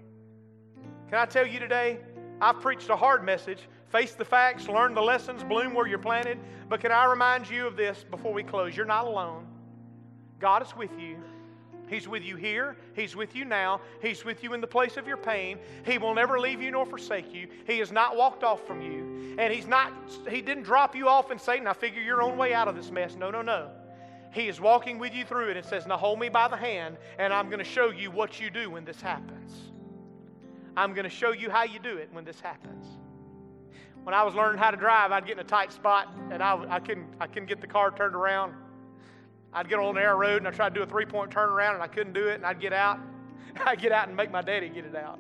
[1.10, 2.00] Can I tell you today?
[2.40, 3.68] I've preached a hard message.
[3.90, 6.40] Face the facts, learn the lessons, bloom where you're planted.
[6.70, 8.74] But can I remind you of this before we close?
[8.78, 9.46] You're not alone.
[10.40, 11.18] God is with you.
[11.94, 12.76] He's with you here.
[12.96, 13.80] He's with you now.
[14.02, 15.60] He's with you in the place of your pain.
[15.86, 17.48] He will never leave you nor forsake you.
[17.68, 19.36] He has not walked off from you.
[19.38, 19.94] And he's not
[20.28, 22.90] he didn't drop you off and say, "Now figure your own way out of this
[22.90, 23.70] mess." No, no, no.
[24.32, 26.98] He is walking with you through it and says, "Now hold me by the hand,
[27.20, 29.52] and I'm going to show you what you do when this happens.
[30.76, 32.88] I'm going to show you how you do it when this happens."
[34.04, 36.60] When I was learning how to drive, I'd get in a tight spot and I,
[36.70, 38.54] I, couldn't, I couldn't get the car turned around.
[39.54, 41.76] I'd get on an narrow road and I'd try to do a three point turnaround
[41.76, 43.00] and I couldn't do it and I'd get out.
[43.66, 45.20] I'd get out and make my daddy get it out.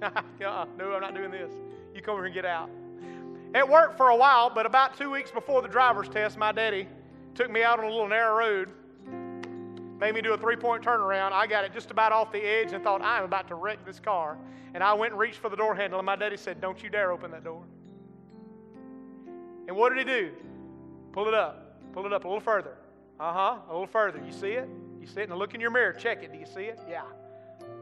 [0.02, 1.52] uh no, I'm not doing this.
[1.94, 2.70] You come over and get out.
[3.54, 6.86] It worked for a while, but about two weeks before the driver's test, my daddy
[7.34, 8.68] took me out on a little narrow road,
[9.98, 11.32] made me do a three point turnaround.
[11.32, 13.98] I got it just about off the edge and thought, I'm about to wreck this
[13.98, 14.38] car.
[14.72, 16.90] And I went and reached for the door handle, and my daddy said, Don't you
[16.90, 17.64] dare open that door.
[19.66, 20.30] And what did he do?
[21.12, 21.80] Pull it up.
[21.92, 22.76] Pull it up a little further.
[23.20, 23.56] Uh huh.
[23.68, 24.18] A little further.
[24.24, 24.66] You see it?
[24.98, 25.28] You see it?
[25.28, 25.92] Now look in your mirror.
[25.92, 26.32] Check it.
[26.32, 26.80] Do you see it?
[26.88, 27.02] Yeah.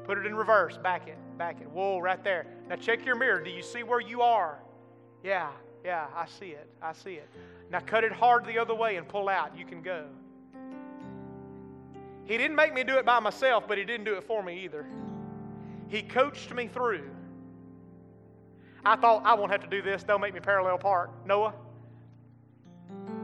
[0.04, 0.76] Put it in reverse.
[0.76, 1.16] Back it.
[1.38, 1.70] Back it.
[1.70, 2.46] Whoa, right there.
[2.68, 3.40] Now check your mirror.
[3.40, 4.58] Do you see where you are?
[5.22, 5.50] Yeah.
[5.84, 6.08] Yeah.
[6.16, 6.68] I see it.
[6.82, 7.28] I see it.
[7.70, 9.56] Now cut it hard the other way and pull out.
[9.56, 10.06] You can go.
[12.24, 14.64] He didn't make me do it by myself, but He didn't do it for me
[14.64, 14.86] either.
[15.86, 17.08] He coached me through.
[18.84, 20.02] I thought I won't have to do this.
[20.02, 21.10] They'll make me parallel park.
[21.24, 21.54] Noah,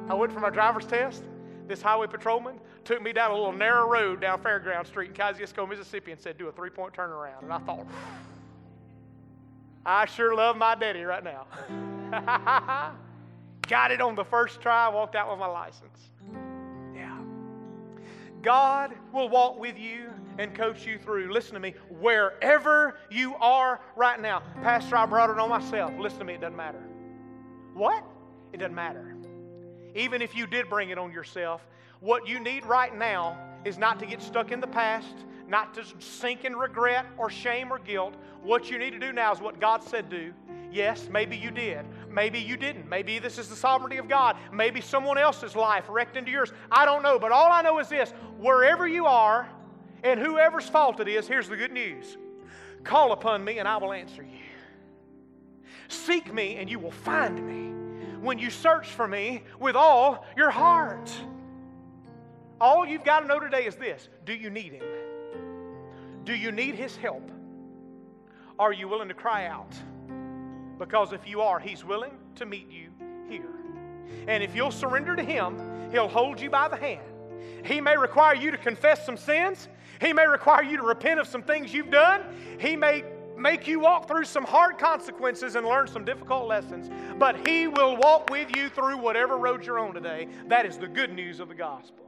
[0.08, 1.24] I went for my driver's test.
[1.66, 5.68] This highway patrolman took me down a little narrow road down Fairground Street in Kosciusko,
[5.68, 7.86] Mississippi, and said, "Do a three-point turnaround." And I thought,
[9.86, 11.46] I sure love my daddy right now.
[13.68, 14.88] Got it on the first try.
[14.88, 16.10] Walked out with my license.
[16.94, 17.18] Yeah.
[18.42, 21.32] God will walk with you and coach you through.
[21.32, 21.74] Listen to me.
[21.88, 25.92] Wherever you are right now, Pastor, I brought it on myself.
[25.98, 26.34] Listen to me.
[26.34, 26.82] It doesn't matter.
[27.74, 28.04] What?
[28.52, 29.13] It doesn't matter.
[29.94, 31.66] Even if you did bring it on yourself,
[32.00, 35.14] what you need right now is not to get stuck in the past,
[35.48, 38.14] not to sink in regret or shame or guilt.
[38.42, 40.32] What you need to do now is what God said do.
[40.70, 41.86] Yes, maybe you did.
[42.10, 42.88] Maybe you didn't.
[42.88, 44.36] Maybe this is the sovereignty of God.
[44.52, 46.52] Maybe someone else's life wrecked into yours.
[46.70, 47.18] I don't know.
[47.18, 49.48] But all I know is this wherever you are
[50.02, 52.16] and whoever's fault it is, here's the good news
[52.82, 54.38] call upon me and I will answer you.
[55.88, 57.73] Seek me and you will find me
[58.24, 61.12] when you search for me with all your heart.
[62.60, 64.84] All you've got to know today is this Do you need Him?
[66.24, 67.30] Do you need His help?
[68.58, 69.74] Are you willing to cry out?
[70.78, 72.88] Because if you are, He's willing to meet you
[73.28, 73.50] here.
[74.26, 77.02] And if you'll surrender to Him, He'll hold you by the hand.
[77.64, 79.68] He may require you to confess some sins.
[80.00, 82.22] He may require you to repent of some things you've done.
[82.58, 83.04] He may
[83.36, 86.90] make you walk through some hard consequences and learn some difficult lessons.
[87.18, 90.28] But He will walk with you through whatever road you're on today.
[90.48, 92.04] That is the good news of the gospel.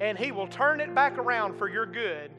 [0.00, 2.30] And He will turn it back around for your good.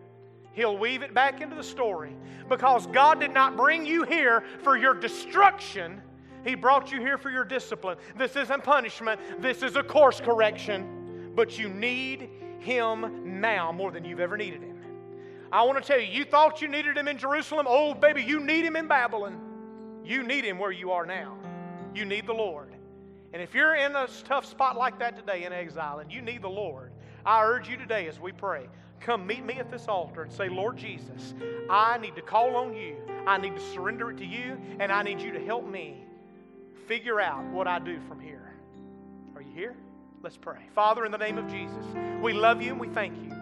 [0.54, 2.16] He'll weave it back into the story
[2.50, 6.02] because God did not bring you here for your destruction.
[6.44, 7.98] He brought you here for your discipline.
[8.18, 11.32] This isn't punishment, this is a course correction.
[11.36, 14.77] But you need Him now more than you've ever needed Him.
[15.52, 17.66] I want to tell you, you thought you needed him in Jerusalem.
[17.70, 19.40] Oh, baby, you need him in Babylon.
[20.04, 21.38] You need him where you are now.
[21.94, 22.74] You need the Lord.
[23.34, 26.42] And if you're in a tough spot like that today in exile and you need
[26.42, 26.92] the Lord,
[27.26, 28.68] I urge you today as we pray,
[29.00, 31.34] come meet me at this altar and say, Lord Jesus,
[31.70, 32.96] I need to call on you.
[33.26, 36.06] I need to surrender it to you, and I need you to help me
[36.88, 38.54] figure out what I do from here.
[39.36, 39.76] Are you here?
[40.24, 40.60] Let's pray.
[40.74, 41.86] Father, in the name of Jesus,
[42.22, 43.34] we love you and we thank you.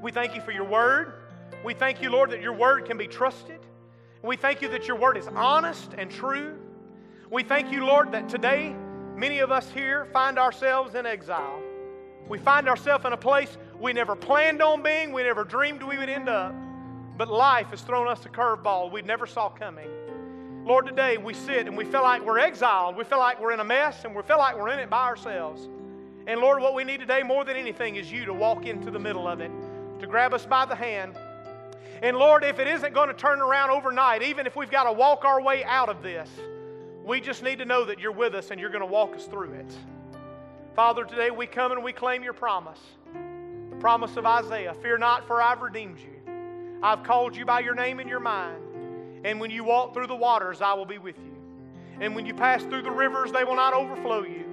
[0.00, 1.19] We thank you for your word.
[1.64, 3.60] We thank you, Lord, that your word can be trusted.
[4.22, 6.56] We thank you that your word is honest and true.
[7.30, 8.74] We thank you, Lord, that today
[9.16, 11.60] many of us here find ourselves in exile.
[12.28, 15.98] We find ourselves in a place we never planned on being, we never dreamed we
[15.98, 16.54] would end up.
[17.16, 19.88] But life has thrown us a curveball we never saw coming.
[20.64, 22.96] Lord, today we sit and we feel like we're exiled.
[22.96, 25.06] We feel like we're in a mess and we feel like we're in it by
[25.06, 25.68] ourselves.
[26.26, 28.98] And Lord, what we need today more than anything is you to walk into the
[28.98, 29.50] middle of it,
[30.00, 31.16] to grab us by the hand
[32.02, 34.92] and Lord, if it isn't going to turn around overnight, even if we've got to
[34.92, 36.28] walk our way out of this,
[37.04, 39.26] we just need to know that you're with us and you're going to walk us
[39.26, 39.72] through it.
[40.74, 42.80] Father, today we come and we claim your promise
[43.12, 46.78] the promise of Isaiah Fear not, for I've redeemed you.
[46.82, 48.62] I've called you by your name and your mind.
[49.24, 51.36] And when you walk through the waters, I will be with you.
[52.00, 54.46] And when you pass through the rivers, they will not overflow you.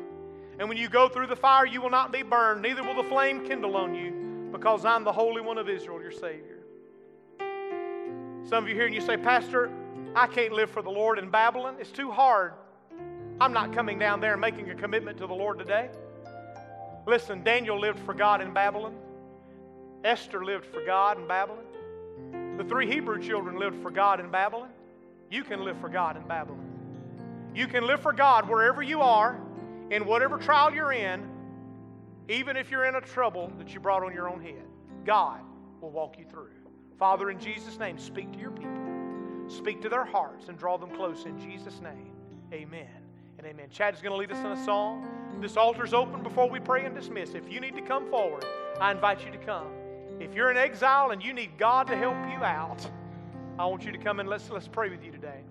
[0.60, 3.08] And when you go through the fire, you will not be burned, neither will the
[3.08, 6.57] flame kindle on you, because I'm the Holy One of Israel, your Savior.
[8.48, 9.70] Some of you here and you say, Pastor,
[10.16, 11.76] I can't live for the Lord in Babylon.
[11.82, 12.54] It's too hard.
[13.42, 15.90] I'm not coming down there and making a commitment to the Lord today.
[17.06, 18.96] Listen, Daniel lived for God in Babylon.
[20.06, 21.66] Esther lived for God in Babylon.
[22.58, 24.70] The three Hebrew children lived for God in Babylon.
[25.30, 26.64] You can live for God in Babylon.
[27.54, 29.42] You can live for God wherever you are,
[29.92, 31.30] in whatever trial you're in,
[32.30, 34.64] even if you're in a trouble that you brought on your own head.
[35.06, 35.42] God
[35.82, 36.48] will walk you through.
[36.98, 38.72] Father, in Jesus' name, speak to your people.
[39.48, 42.12] Speak to their hearts and draw them close in Jesus' name.
[42.52, 42.88] Amen
[43.38, 43.68] and amen.
[43.70, 45.08] Chad is going to lead us in a song.
[45.40, 47.34] This altar's open before we pray and dismiss.
[47.34, 48.46] If you need to come forward,
[48.82, 49.68] I invite you to come.
[50.20, 52.90] If you're in exile and you need God to help you out,
[53.60, 55.42] I want you to come and let's, let's pray with you today.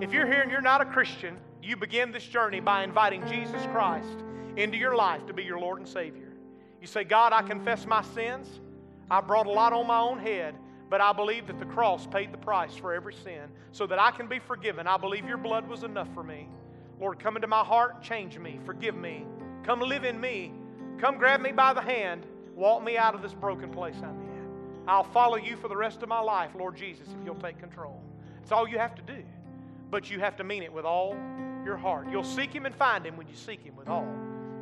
[0.00, 3.62] If you're here and you're not a Christian, you begin this journey by inviting Jesus
[3.72, 4.24] Christ
[4.56, 6.32] into your life to be your Lord and Savior.
[6.80, 8.60] You say, God, I confess my sins.
[9.10, 10.54] I brought a lot on my own head.
[10.90, 14.10] But I believe that the cross paid the price for every sin so that I
[14.10, 14.88] can be forgiven.
[14.88, 16.48] I believe your blood was enough for me.
[16.98, 19.24] Lord, come into my heart, change me, forgive me.
[19.62, 20.52] Come live in me.
[20.98, 24.48] Come grab me by the hand, walk me out of this broken place I'm in.
[24.86, 28.02] I'll follow you for the rest of my life, Lord Jesus, if you'll take control.
[28.42, 29.22] It's all you have to do.
[29.90, 31.16] But you have to mean it with all
[31.64, 32.08] your heart.
[32.10, 34.06] You'll seek Him and find Him when you seek Him with all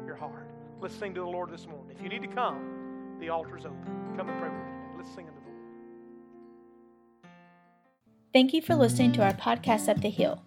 [0.07, 0.47] your heart.
[0.81, 1.97] Let's sing to the Lord this morning.
[1.97, 4.15] If you need to come, the altar's open.
[4.17, 4.97] Come and pray with me.
[4.97, 5.38] Let's sing.
[8.33, 10.43] Thank you for listening to our podcast at the Hill.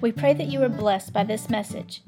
[0.00, 2.02] We pray that you are blessed by this message.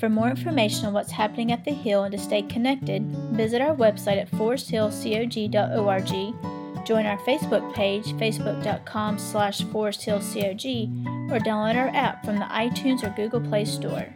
[0.00, 3.76] For more information on what's happening at the Hill and to stay connected, visit our
[3.76, 12.38] website at foresthillcog.org, join our Facebook page, facebook.com slash foresthillcog, or download our app from
[12.38, 14.06] the iTunes or Google Play Store.